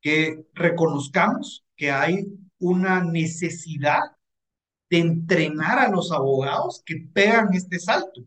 que 0.00 0.46
reconozcamos 0.54 1.64
que 1.76 1.90
hay 1.90 2.26
una 2.58 3.02
necesidad 3.02 4.00
de 4.90 4.98
entrenar 4.98 5.78
a 5.78 5.90
los 5.90 6.12
abogados 6.12 6.82
que 6.84 7.08
pegan 7.12 7.52
este 7.54 7.78
salto. 7.78 8.24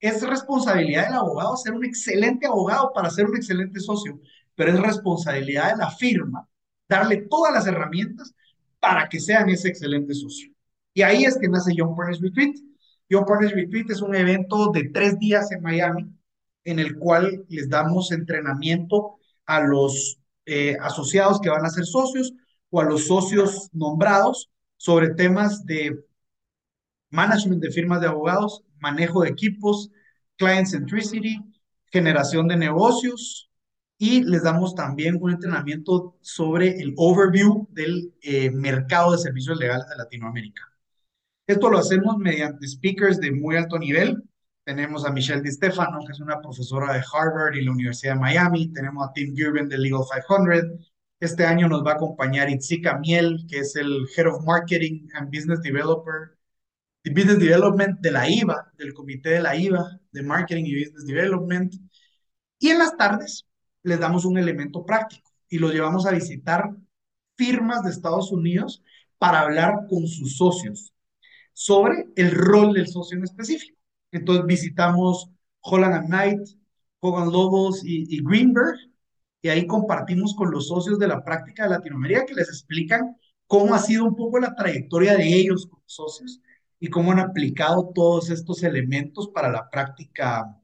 Es 0.00 0.22
responsabilidad 0.22 1.06
del 1.06 1.14
abogado 1.14 1.56
ser 1.56 1.74
un 1.74 1.84
excelente 1.84 2.46
abogado 2.46 2.92
para 2.94 3.10
ser 3.10 3.26
un 3.26 3.36
excelente 3.36 3.80
socio, 3.80 4.20
pero 4.54 4.72
es 4.72 4.80
responsabilidad 4.80 5.72
de 5.72 5.78
la 5.78 5.90
firma 5.90 6.48
darle 6.88 7.26
todas 7.28 7.52
las 7.52 7.66
herramientas 7.66 8.34
para 8.80 9.08
que 9.08 9.20
sean 9.20 9.48
ese 9.50 9.68
excelente 9.68 10.14
socio. 10.14 10.50
Y 10.94 11.02
ahí 11.02 11.24
es 11.24 11.38
que 11.38 11.48
nace 11.48 11.74
Young 11.74 11.94
Partners 11.96 12.20
Retreat. 12.20 12.56
Young 13.08 13.26
Partners 13.26 13.54
Retreat 13.54 13.90
es 13.90 14.00
un 14.00 14.14
evento 14.14 14.70
de 14.72 14.88
tres 14.88 15.18
días 15.18 15.50
en 15.52 15.62
Miami, 15.62 16.06
en 16.64 16.78
el 16.78 16.98
cual 16.98 17.44
les 17.48 17.68
damos 17.68 18.12
entrenamiento 18.12 19.16
a 19.46 19.60
los 19.60 20.17
eh, 20.48 20.76
asociados 20.80 21.40
que 21.40 21.50
van 21.50 21.64
a 21.64 21.70
ser 21.70 21.84
socios 21.84 22.32
o 22.70 22.80
a 22.80 22.84
los 22.84 23.06
socios 23.06 23.68
nombrados 23.72 24.50
sobre 24.76 25.14
temas 25.14 25.64
de 25.66 26.04
management 27.10 27.62
de 27.62 27.70
firmas 27.70 28.00
de 28.00 28.08
abogados, 28.08 28.64
manejo 28.78 29.22
de 29.22 29.30
equipos, 29.30 29.90
client 30.36 30.66
centricity, 30.66 31.38
generación 31.92 32.48
de 32.48 32.56
negocios, 32.56 33.48
y 33.98 34.22
les 34.22 34.44
damos 34.44 34.74
también 34.74 35.18
un 35.20 35.32
entrenamiento 35.32 36.16
sobre 36.20 36.80
el 36.80 36.94
overview 36.96 37.66
del 37.72 38.14
eh, 38.22 38.50
mercado 38.50 39.12
de 39.12 39.18
servicios 39.18 39.58
legales 39.58 39.88
de 39.88 39.96
Latinoamérica. 39.96 40.62
Esto 41.46 41.68
lo 41.68 41.78
hacemos 41.78 42.16
mediante 42.16 42.68
speakers 42.68 43.18
de 43.18 43.32
muy 43.32 43.56
alto 43.56 43.78
nivel. 43.78 44.22
Tenemos 44.68 45.06
a 45.06 45.10
Michelle 45.10 45.40
Di 45.40 45.50
Stefano, 45.50 46.00
que 46.04 46.12
es 46.12 46.20
una 46.20 46.42
profesora 46.42 46.92
de 46.92 47.02
Harvard 47.10 47.54
y 47.54 47.64
la 47.64 47.72
Universidad 47.72 48.12
de 48.12 48.20
Miami. 48.20 48.70
Tenemos 48.70 49.08
a 49.08 49.12
Tim 49.14 49.34
Girben 49.34 49.66
de 49.66 49.78
Legal 49.78 50.02
500. 50.28 50.92
Este 51.18 51.46
año 51.46 51.68
nos 51.68 51.82
va 51.82 51.92
a 51.92 51.94
acompañar 51.94 52.50
Itzika 52.50 52.98
Miel, 52.98 53.46
que 53.48 53.60
es 53.60 53.76
el 53.76 54.06
Head 54.14 54.26
of 54.26 54.44
Marketing 54.44 55.08
and 55.14 55.34
Business 55.34 55.62
Developer, 55.62 56.36
Business 57.02 57.38
Development 57.38 57.98
de 58.00 58.10
la 58.10 58.28
IVA, 58.28 58.70
del 58.76 58.92
Comité 58.92 59.30
de 59.30 59.40
la 59.40 59.56
IVA, 59.56 60.00
de 60.12 60.22
Marketing 60.22 60.64
y 60.66 60.84
Business 60.84 61.06
Development. 61.06 61.74
Y 62.58 62.68
en 62.68 62.78
las 62.78 62.94
tardes 62.94 63.46
les 63.84 63.98
damos 63.98 64.26
un 64.26 64.36
elemento 64.36 64.84
práctico 64.84 65.30
y 65.48 65.60
lo 65.60 65.72
llevamos 65.72 66.04
a 66.04 66.10
visitar 66.10 66.76
firmas 67.38 67.84
de 67.84 67.90
Estados 67.90 68.30
Unidos 68.32 68.82
para 69.16 69.40
hablar 69.40 69.86
con 69.88 70.06
sus 70.06 70.36
socios 70.36 70.92
sobre 71.54 72.08
el 72.16 72.32
rol 72.32 72.74
del 72.74 72.86
socio 72.86 73.16
en 73.16 73.24
específico. 73.24 73.77
Entonces 74.12 74.46
visitamos 74.46 75.30
Holland 75.60 76.06
Knight, 76.06 76.48
Hogan 77.00 77.30
Lobos 77.30 77.82
y, 77.84 78.22
Greenberg 78.22 78.76
y 79.42 79.48
ahí 79.48 79.66
compartimos 79.66 80.34
con 80.34 80.50
los 80.50 80.68
socios 80.68 80.98
de 80.98 81.08
la 81.08 81.22
práctica 81.22 81.64
de 81.64 81.70
Latinoamérica 81.70 82.26
que 82.26 82.34
les 82.34 82.48
explican 82.48 83.16
cómo 83.46 83.74
ha 83.74 83.78
sido 83.78 84.04
un 84.04 84.16
poco 84.16 84.38
la 84.40 84.54
trayectoria 84.54 85.16
de 85.16 85.32
ellos 85.34 85.66
como 85.66 85.82
socios 85.86 86.40
y 86.80 86.88
cómo 86.88 87.12
han 87.12 87.20
aplicado 87.20 87.92
todos 87.94 88.30
estos 88.30 88.62
elementos 88.62 89.28
para 89.28 89.50
la 89.50 89.68
práctica, 89.70 90.60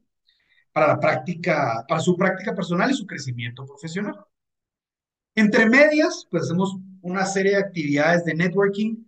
para 0.71 0.87
la 0.87 0.99
práctica, 0.99 1.85
para 1.87 2.01
su 2.01 2.15
práctica 2.17 2.53
personal 2.55 2.91
y 2.91 2.95
su 2.95 3.05
crecimiento 3.05 3.65
profesional. 3.65 4.15
Entre 5.35 5.69
medias, 5.69 6.27
pues 6.29 6.43
hacemos 6.43 6.77
una 7.01 7.25
serie 7.25 7.53
de 7.53 7.57
actividades 7.59 8.23
de 8.25 8.35
networking, 8.35 9.05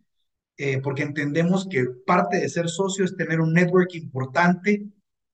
eh, 0.57 0.81
porque 0.81 1.03
entendemos 1.03 1.67
que 1.69 1.85
parte 2.05 2.37
de 2.37 2.49
ser 2.49 2.69
socio 2.69 3.05
es 3.05 3.15
tener 3.15 3.39
un 3.41 3.53
network 3.53 3.93
importante 3.95 4.85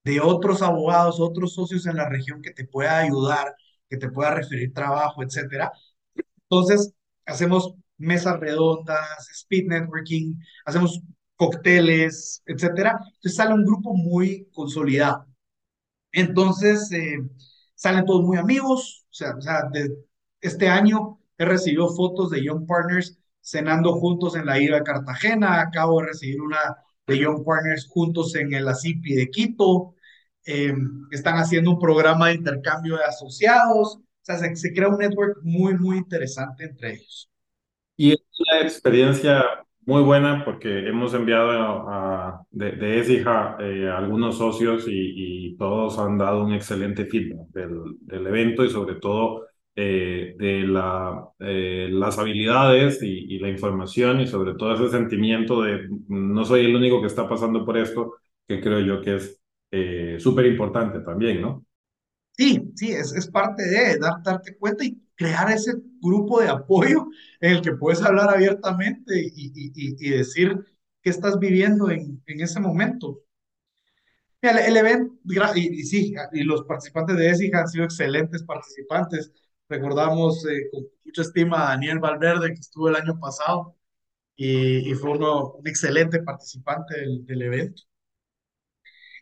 de 0.04 0.20
otros 0.20 0.62
abogados, 0.62 1.20
otros 1.20 1.54
socios 1.54 1.86
en 1.86 1.98
la 1.98 2.10
región 2.10 2.42
que 2.42 2.52
te 2.52 2.66
pueda 2.66 3.00
ayudar, 3.00 3.56
que 3.90 3.98
te 3.98 4.10
pueda 4.10 4.36
referir 4.36 4.74
trabajo, 4.74 5.24
etcétera. 5.24 5.72
Entonces, 6.50 6.94
hacemos 7.26 7.76
mesas 7.98 8.40
redondas, 8.40 9.30
speed 9.32 9.68
networking, 9.68 10.36
hacemos 10.66 11.02
cócteles, 11.36 12.44
etcétera. 12.46 13.00
Entonces 13.06 13.36
sale 13.36 13.54
un 13.54 13.66
grupo 13.66 13.94
muy 13.96 14.50
consolidado. 14.54 15.26
Entonces, 16.12 16.92
eh, 16.92 17.18
salen 17.76 18.06
todos 18.06 18.24
muy 18.24 18.38
amigos, 18.38 19.06
o 19.10 19.14
sea, 19.14 19.36
este 20.42 20.68
año 20.70 21.20
he 21.38 21.46
recibido 21.46 21.90
fotos 21.96 22.30
de 22.32 22.44
Young 22.44 22.66
Partners 22.68 23.18
cenando 23.44 23.94
juntos 23.94 24.36
en 24.36 24.46
la 24.46 24.60
isla 24.60 24.78
de 24.78 24.84
Cartagena, 24.84 25.60
acabo 25.60 26.00
de 26.00 26.08
recibir 26.08 26.42
una 26.42 26.78
de 27.06 27.20
Young 27.20 27.44
Partners 27.44 27.88
juntos 27.90 28.34
en 28.36 28.54
el 28.54 28.68
ACIPI 28.68 29.16
de 29.16 29.30
Quito, 29.30 29.96
eh, 30.46 30.74
están 31.12 31.36
haciendo 31.38 31.72
un 31.72 31.80
programa 31.80 32.30
de 32.30 32.36
intercambio 32.36 32.98
de 32.98 33.04
asociados, 33.04 33.98
o 33.98 34.02
sea, 34.22 34.38
se, 34.38 34.74
crea 34.74 34.88
un 34.88 34.98
network 34.98 35.40
muy, 35.44 35.76
muy 35.76 35.98
interesante 35.98 36.64
entre 36.64 36.94
ellos. 36.94 37.30
Y 37.98 38.14
es 38.14 38.20
una 38.40 38.62
experiencia 38.62 39.44
muy 39.86 40.02
buena 40.02 40.46
porque 40.46 40.88
hemos 40.88 41.14
enviado 41.14 41.52
a, 41.90 42.46
de, 42.52 42.72
de 42.72 43.00
ESIJA 43.00 43.58
eh, 43.60 43.90
a 43.90 43.98
algunos 43.98 44.38
socios 44.38 44.86
y, 44.88 45.56
todos 45.60 46.00
han 46.00 46.18
dado 46.18 46.44
un 46.44 46.52
excelente 46.52 47.06
feedback 47.06 47.48
del 47.52 48.28
evento 48.28 48.66
y 48.66 48.70
sobre 48.72 48.96
todo 48.96 49.46
eh, 49.76 50.36
de 50.38 50.68
la, 50.68 51.30
eh, 51.40 51.88
las 51.92 52.18
habilidades 52.20 53.02
y, 53.02 53.36
y, 53.36 53.40
la 53.40 53.50
información 53.50 54.22
y 54.22 54.28
sobre 54.28 54.54
todo 54.54 54.74
ese 54.76 54.96
sentimiento 54.96 55.62
de 55.64 55.90
no 56.08 56.46
soy 56.46 56.66
el 56.66 56.76
único 56.76 57.02
que 57.02 57.08
está 57.08 57.28
pasando 57.28 57.66
por 57.66 57.78
esto, 57.78 58.16
que 58.48 58.62
creo 58.62 58.80
yo 58.82 59.02
que 59.02 59.16
es 59.16 59.42
eh, 59.72 60.18
súper 60.20 60.46
importante 60.46 61.00
también, 61.00 61.42
¿no? 61.42 61.66
Sí, 62.38 62.72
sí, 62.76 62.92
es, 62.92 63.14
es 63.14 63.28
parte 63.28 63.64
de 63.64 63.98
dar, 63.98 64.22
darte 64.24 64.58
cuenta 64.58 64.86
y 64.86 65.00
crear 65.16 65.52
ese 65.52 65.74
grupo 66.02 66.42
de 66.42 66.50
apoyo 66.50 67.08
en 67.40 67.54
el 67.54 67.62
que 67.62 67.74
puedes 67.74 68.02
hablar 68.02 68.30
abiertamente 68.30 69.20
y, 69.20 69.52
y, 69.56 69.96
y 70.00 70.10
decir 70.12 70.58
qué 71.02 71.10
estás 71.10 71.40
viviendo 71.40 71.90
en, 71.92 72.22
en 72.26 72.42
ese 72.42 72.60
momento. 72.60 73.22
El, 74.42 74.58
el 74.58 74.78
evento, 74.78 75.16
y, 75.56 75.84
sí, 75.84 76.14
y 76.34 76.44
los 76.44 76.64
participantes 76.64 77.16
de 77.16 77.30
ESIG 77.30 77.56
han 77.56 77.68
sido 77.68 77.86
excelentes 77.86 78.44
participantes. 78.44 79.32
Recordamos 79.74 80.46
eh, 80.48 80.70
con 80.72 80.84
mucha 81.06 81.22
estima 81.24 81.66
a 81.66 81.70
Daniel 81.72 82.00
Valverde, 82.00 82.54
que 82.54 82.60
estuvo 82.62 82.90
el 82.90 82.96
año 82.96 83.20
pasado 83.20 83.76
y, 84.36 84.92
y 84.92 84.96
fue 84.96 85.12
uno, 85.12 85.54
un 85.54 85.68
excelente 85.68 86.24
participante 86.24 87.00
del, 87.00 87.26
del 87.26 87.42
evento. 87.44 87.84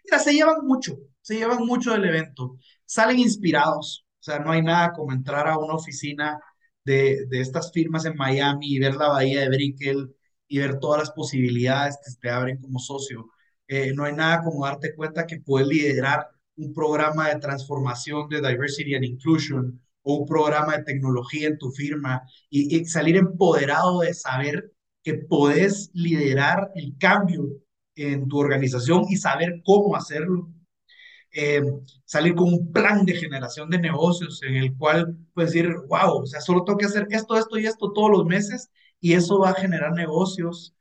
Mira, 0.04 0.20
se 0.20 0.34
llevan 0.34 0.66
mucho, 0.66 0.98
se 1.22 1.36
llevan 1.36 1.66
mucho 1.66 1.92
del 1.92 2.06
evento, 2.06 2.58
salen 2.86 3.20
inspirados, 3.20 4.06
o 4.20 4.24
sea, 4.24 4.40
no 4.40 4.52
hay 4.52 4.62
nada 4.62 4.94
como 4.94 5.12
entrar 5.14 5.48
a 5.48 5.58
una 5.58 5.76
oficina 5.76 6.40
de, 6.84 7.26
de 7.28 7.42
estas 7.42 7.72
firmas 7.72 8.06
en 8.06 8.16
Miami 8.16 8.68
y 8.76 8.80
ver 8.80 8.96
la 8.96 9.10
bahía 9.10 9.42
de 9.42 9.50
Brickell 9.50 10.16
y 10.48 10.60
ver 10.60 10.80
todas 10.80 11.00
las 11.00 11.12
posibilidades 11.12 11.98
que 12.04 12.12
te 12.20 12.30
abren 12.30 12.58
como 12.60 12.80
socio. 12.80 13.30
Eh, 13.68 13.94
no 13.96 14.04
hay 14.06 14.14
nada 14.14 14.44
como 14.44 14.66
darte 14.66 14.96
cuenta 14.96 15.26
que 15.28 15.40
puedes 15.40 15.68
liderar 15.68 16.28
un 16.58 16.74
programa 16.74 17.30
de 17.30 17.40
transformación 17.40 18.28
de 18.30 18.42
diversity 18.42 18.96
and 18.96 19.06
inclusion 19.06 19.82
o 20.04 20.16
un 20.16 20.28
programa 20.28 20.78
de 20.78 20.84
tecnología 20.84 21.48
en 21.48 21.58
tu 21.58 21.72
firma 21.72 22.22
y, 22.50 22.86
salir 22.86 23.18
empoderado 23.18 24.02
de 24.02 24.14
saber 24.14 24.72
que 25.04 25.16
puedes 25.16 25.92
liderar 25.94 26.72
el 26.76 26.96
cambio 27.00 27.48
en 27.96 28.28
tu 28.28 28.40
organización 28.40 29.06
y 29.10 29.18
saber 29.18 29.62
cómo 29.66 29.96
hacerlo 29.96 30.50
eh, 31.34 31.62
salir 32.06 32.36
con 32.36 32.54
un 32.54 32.72
plan 32.74 33.06
de 33.06 33.14
generación 33.16 33.70
de 33.70 33.80
negocios 33.80 34.44
en 34.44 34.56
el 34.56 34.76
cual 34.78 35.16
puedes 35.34 35.54
decir, 35.54 35.74
wow, 35.88 36.24
o 36.24 36.26
sea, 36.26 36.42
solo 36.42 36.64
tengo 36.66 36.78
que 36.78 36.86
hacer 36.86 37.08
esto, 37.10 37.38
esto 37.38 37.58
y 37.58 37.66
esto 37.66 37.94
todos 37.94 38.12
los 38.12 38.26
meses 38.26 38.70
y 39.00 39.14
eso 39.14 39.40
va 39.40 39.52
a 39.52 39.56
generar 39.56 39.94
negocios. 39.94 40.76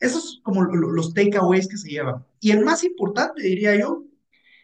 Esos 0.00 0.34
son 0.34 0.42
como 0.42 0.62
los 0.64 1.14
takeaways 1.14 1.68
que 1.68 1.76
se 1.76 1.90
llevan. 1.90 2.24
Y 2.40 2.52
el 2.52 2.64
más 2.64 2.84
importante, 2.84 3.42
diría 3.42 3.74
yo, 3.76 4.04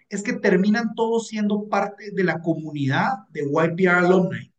es 0.09 0.23
que 0.23 0.35
terminan 0.35 0.95
todos 0.95 1.29
siendo 1.29 1.69
parte 1.69 2.11
de 2.13 2.25
la 2.25 2.41
comunidad 2.41 3.27
de 3.31 3.43
YPR 3.43 3.91
Alumni. 3.91 4.53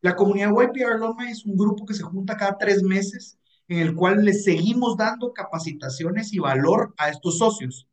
La 0.00 0.14
comunidad 0.16 0.50
YPR 0.50 0.94
Alumni 0.94 1.30
es 1.30 1.44
un 1.46 1.56
grupo 1.56 1.86
que 1.86 1.94
se 1.94 2.02
junta 2.02 2.36
cada 2.36 2.58
tres 2.58 2.82
meses 2.82 3.38
en 3.68 3.78
el 3.78 3.94
cual 3.94 4.24
les 4.24 4.44
seguimos 4.44 4.96
dando 4.96 5.32
capacitaciones 5.32 6.32
y 6.32 6.38
valor 6.38 6.94
a 6.98 7.08
estos 7.08 7.38
socios. 7.38 7.88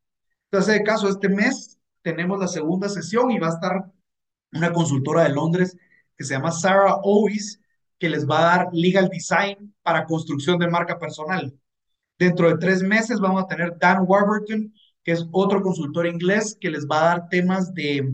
Entonces, 0.52 0.76
de 0.76 0.84
caso, 0.84 1.08
este 1.08 1.30
mes 1.30 1.80
tenemos 2.02 2.40
la 2.40 2.48
segunda 2.48 2.90
sesión 2.90 3.32
y 3.32 3.40
va 3.40 3.48
a 3.48 3.54
estar 3.54 3.92
una 4.54 4.74
consultora 4.74 5.24
de 5.24 5.30
Londres 5.30 5.78
que 6.18 6.24
se 6.24 6.34
llama 6.34 6.52
Sarah 6.52 6.98
Owis, 7.04 7.62
que 7.98 8.10
les 8.10 8.28
va 8.28 8.40
a 8.40 8.58
dar 8.58 8.70
legal 8.74 9.10
design 9.10 9.74
para 9.82 10.06
construcción 10.06 10.60
de 10.60 10.68
marca 10.68 11.00
personal. 11.00 11.58
Dentro 12.20 12.50
de 12.50 12.58
tres 12.58 12.84
meses 12.84 13.20
vamos 13.20 13.44
a 13.44 13.48
tener 13.48 13.78
Dan 13.80 14.04
Warburton, 14.06 14.74
que 15.04 15.14
es 15.14 15.26
otro 15.32 15.62
consultor 15.62 16.08
inglés 16.08 16.58
que 16.60 16.70
les 16.70 16.88
va 16.88 17.02
a 17.02 17.06
dar 17.06 17.30
temas 17.30 17.74
de 17.74 18.14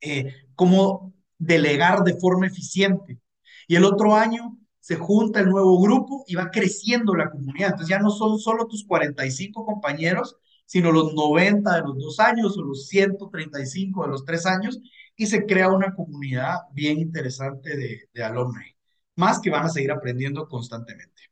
eh, 0.00 0.34
cómo 0.54 1.12
delegar 1.38 2.02
de 2.04 2.14
forma 2.18 2.46
eficiente. 2.46 3.18
Y 3.66 3.76
el 3.76 3.84
otro 3.84 4.14
año 4.14 4.58
se 4.80 4.96
junta 4.96 5.40
el 5.40 5.48
nuevo 5.48 5.80
grupo 5.80 6.24
y 6.26 6.34
va 6.34 6.50
creciendo 6.50 7.14
la 7.14 7.30
comunidad. 7.30 7.70
Entonces 7.70 7.88
ya 7.88 7.98
no 8.00 8.10
son 8.10 8.38
solo 8.38 8.66
tus 8.66 8.84
45 8.86 9.64
compañeros, 9.64 10.36
sino 10.66 10.92
los 10.92 11.14
90 11.14 11.74
de 11.76 11.82
los 11.82 11.98
dos 11.98 12.20
años 12.20 12.56
o 12.56 12.62
los 12.62 12.86
135 12.88 14.04
de 14.04 14.08
los 14.08 14.24
tres 14.24 14.46
años, 14.46 14.80
y 15.16 15.26
se 15.26 15.44
crea 15.44 15.68
una 15.68 15.94
comunidad 15.94 16.60
bien 16.72 16.98
interesante 16.98 17.76
de, 17.76 18.08
de 18.14 18.22
alumni, 18.22 18.74
más 19.16 19.40
que 19.40 19.50
van 19.50 19.66
a 19.66 19.68
seguir 19.68 19.92
aprendiendo 19.92 20.48
constantemente. 20.48 21.22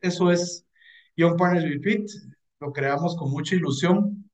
Eso 0.00 0.30
es 0.30 0.66
Young 1.16 1.36
Partners 1.36 1.64
Retreat, 1.64 2.10
lo 2.60 2.72
creamos 2.72 3.16
con 3.16 3.30
mucha 3.30 3.54
ilusión, 3.54 4.30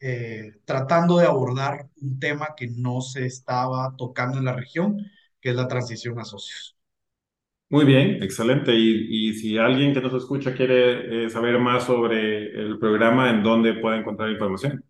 eh, 0.00 0.54
tratando 0.64 1.18
de 1.18 1.26
abordar 1.26 1.88
un 2.00 2.18
tema 2.18 2.54
que 2.56 2.68
no 2.68 3.02
se 3.02 3.26
estaba 3.26 3.94
tocando 3.96 4.38
en 4.38 4.46
la 4.46 4.54
región, 4.54 4.96
que 5.40 5.50
es 5.50 5.56
la 5.56 5.68
transición 5.68 6.18
a 6.18 6.24
socios. 6.24 6.76
Muy 7.68 7.84
bien, 7.84 8.22
excelente. 8.22 8.74
Y, 8.74 9.28
y, 9.28 9.34
si 9.34 9.56
alguien 9.56 9.94
que 9.94 10.00
nos 10.00 10.14
escucha 10.14 10.54
quiere 10.54 11.26
eh, 11.26 11.30
saber 11.30 11.58
más 11.60 11.84
sobre 11.84 12.50
el 12.50 12.78
programa, 12.78 13.30
¿en 13.30 13.42
dónde 13.42 13.74
puede 13.74 13.98
encontrar 13.98 14.30
información? 14.30 14.84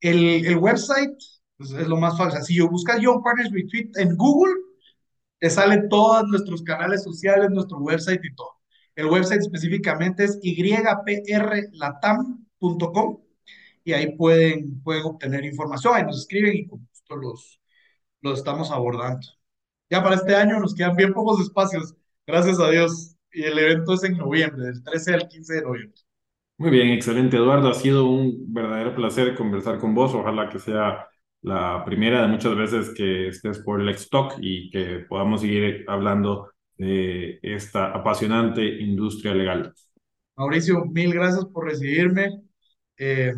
El, 0.00 0.44
el 0.44 0.56
website 0.58 1.16
pues, 1.56 1.70
es 1.70 1.86
lo 1.86 1.96
más 1.96 2.18
fácil. 2.18 2.42
Si 2.42 2.56
yo 2.56 2.68
buscas 2.68 3.00
Young 3.00 3.22
Partners 3.22 3.50
Retreat 3.50 3.96
en 3.96 4.16
Google, 4.16 4.54
te 5.38 5.48
salen 5.48 5.88
todos 5.88 6.28
nuestros 6.28 6.62
canales 6.62 7.02
sociales, 7.02 7.48
nuestro 7.50 7.78
website 7.78 8.20
y 8.22 8.34
todo. 8.34 8.51
El 8.94 9.06
website 9.06 9.40
específicamente 9.40 10.24
es 10.24 10.38
yprlatam.com 10.42 11.18
y 13.84 13.92
ahí 13.92 14.16
pueden, 14.16 14.82
pueden 14.82 15.04
obtener 15.04 15.44
información. 15.44 15.94
Ahí 15.96 16.04
nos 16.04 16.20
escriben 16.20 16.56
y 16.56 16.66
con 16.66 16.86
gusto 16.86 17.16
los, 17.16 17.60
los 18.20 18.38
estamos 18.38 18.70
abordando. 18.70 19.26
Ya 19.90 20.02
para 20.02 20.16
este 20.16 20.34
año 20.34 20.58
nos 20.60 20.74
quedan 20.74 20.96
bien 20.96 21.12
pocos 21.12 21.40
espacios 21.40 21.94
Gracias 22.26 22.60
a 22.60 22.70
Dios. 22.70 23.16
Y 23.32 23.42
el 23.44 23.58
evento 23.58 23.94
es 23.94 24.04
en 24.04 24.16
noviembre, 24.16 24.66
del 24.66 24.82
13 24.82 25.14
al 25.14 25.28
15 25.28 25.54
de 25.54 25.62
noviembre. 25.62 26.00
Muy 26.58 26.70
bien, 26.70 26.88
excelente, 26.88 27.36
Eduardo. 27.36 27.68
Ha 27.68 27.74
sido 27.74 28.06
un 28.06 28.52
verdadero 28.52 28.94
placer 28.94 29.34
conversar 29.34 29.78
con 29.78 29.94
vos. 29.94 30.14
Ojalá 30.14 30.48
que 30.48 30.58
sea 30.58 31.08
la 31.40 31.82
primera 31.84 32.22
de 32.22 32.28
muchas 32.28 32.54
veces 32.54 32.90
que 32.94 33.28
estés 33.28 33.58
por 33.60 33.80
el 33.80 33.88
Stock 33.90 34.34
y 34.40 34.70
que 34.70 35.04
podamos 35.08 35.40
seguir 35.40 35.84
hablando 35.88 36.51
de 36.82 37.38
esta 37.42 37.86
apasionante 37.92 38.64
industria 38.80 39.34
legal. 39.34 39.72
Mauricio, 40.36 40.84
mil 40.86 41.14
gracias 41.14 41.44
por 41.44 41.66
recibirme. 41.66 42.42
Eh, 42.98 43.34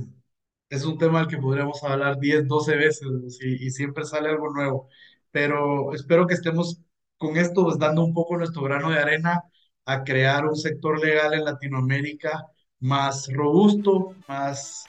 es 0.70 0.84
un 0.84 0.96
tema 0.98 1.20
al 1.20 1.28
que 1.28 1.36
podríamos 1.36 1.82
hablar 1.84 2.18
10, 2.18 2.48
12 2.48 2.76
veces 2.76 3.38
y, 3.42 3.66
y 3.66 3.70
siempre 3.70 4.04
sale 4.04 4.30
algo 4.30 4.50
nuevo, 4.50 4.88
pero 5.30 5.92
espero 5.92 6.26
que 6.26 6.34
estemos 6.34 6.80
con 7.18 7.36
esto 7.36 7.64
pues, 7.64 7.78
dando 7.78 8.02
un 8.04 8.14
poco 8.14 8.36
nuestro 8.36 8.62
grano 8.62 8.90
de 8.90 8.98
arena 8.98 9.42
a 9.84 10.02
crear 10.04 10.46
un 10.46 10.56
sector 10.56 10.98
legal 10.98 11.34
en 11.34 11.44
Latinoamérica 11.44 12.46
más 12.80 13.30
robusto, 13.30 14.14
más 14.26 14.86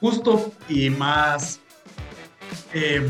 justo 0.00 0.52
y 0.68 0.90
más 0.90 1.60
eh, 2.74 3.06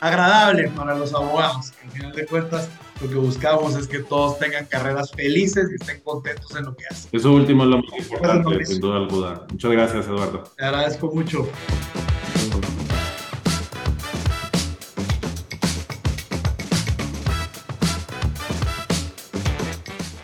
agradable 0.00 0.68
para 0.70 0.96
los 0.96 1.14
abogados, 1.14 1.70
que 1.70 1.86
al 1.86 1.90
final 1.92 2.12
de 2.12 2.26
cuentas 2.26 2.68
lo 3.00 3.08
que 3.08 3.14
buscamos 3.16 3.76
es 3.76 3.86
que 3.86 4.00
todos 4.00 4.38
tengan 4.38 4.66
carreras 4.66 5.12
felices 5.12 5.68
y 5.70 5.74
estén 5.74 6.00
contentos 6.00 6.54
en 6.56 6.64
lo 6.64 6.74
que 6.74 6.86
hacen. 6.86 7.10
Eso 7.12 7.32
último 7.32 7.64
es 7.64 7.70
lo 7.70 7.82
más 7.82 7.98
importante, 7.98 8.64
sin 8.64 8.80
duda 8.80 8.96
alguna. 8.96 9.42
Muchas 9.50 9.70
gracias, 9.70 10.06
Eduardo. 10.06 10.44
Te 10.56 10.64
agradezco 10.64 11.10
mucho. 11.12 11.48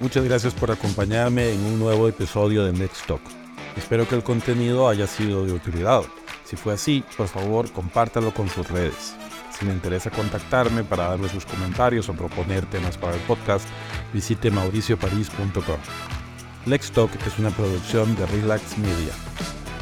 Muchas 0.01 0.25
gracias 0.25 0.53
por 0.55 0.71
acompañarme 0.71 1.53
en 1.53 1.65
un 1.65 1.79
nuevo 1.79 2.09
episodio 2.09 2.65
de 2.65 2.73
Next 2.73 3.07
Talk. 3.07 3.23
Espero 3.77 4.09
que 4.09 4.17
el 4.17 4.23
contenido 4.23 4.89
haya 4.89 5.07
sido 5.07 5.47
de 5.47 5.53
utilidad. 5.53 6.03
Si 6.45 6.57
fue 6.57 6.75
así, 6.75 7.05
por 7.17 7.29
favor, 7.29 7.71
compártalo 7.71 8.35
con 8.35 8.49
sus 8.49 8.69
redes. 8.69 9.15
Si 9.59 9.67
le 9.67 9.73
interesa 9.73 10.11
contactarme 10.11 10.83
para 10.83 11.09
darle 11.09 11.29
sus 11.29 11.45
comentarios 11.45 12.09
o 12.09 12.15
proponer 12.15 12.67
temas 12.67 12.97
para 12.97 13.15
el 13.15 13.21
podcast, 13.23 13.67
visite 14.13 14.51
mauricioparis.com. 14.51 15.79
Lex 16.67 16.93
Talk 16.93 17.11
es 17.27 17.39
una 17.39 17.51
producción 17.51 18.15
de 18.17 18.27
Relax 18.27 18.79
Media. 18.79 19.13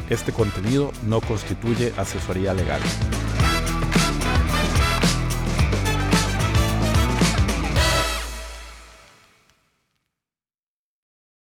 Este 0.09 0.31
contenido 0.31 0.91
no 1.07 1.21
constituye 1.21 1.93
asesoría 1.97 2.53
legal. 2.53 2.81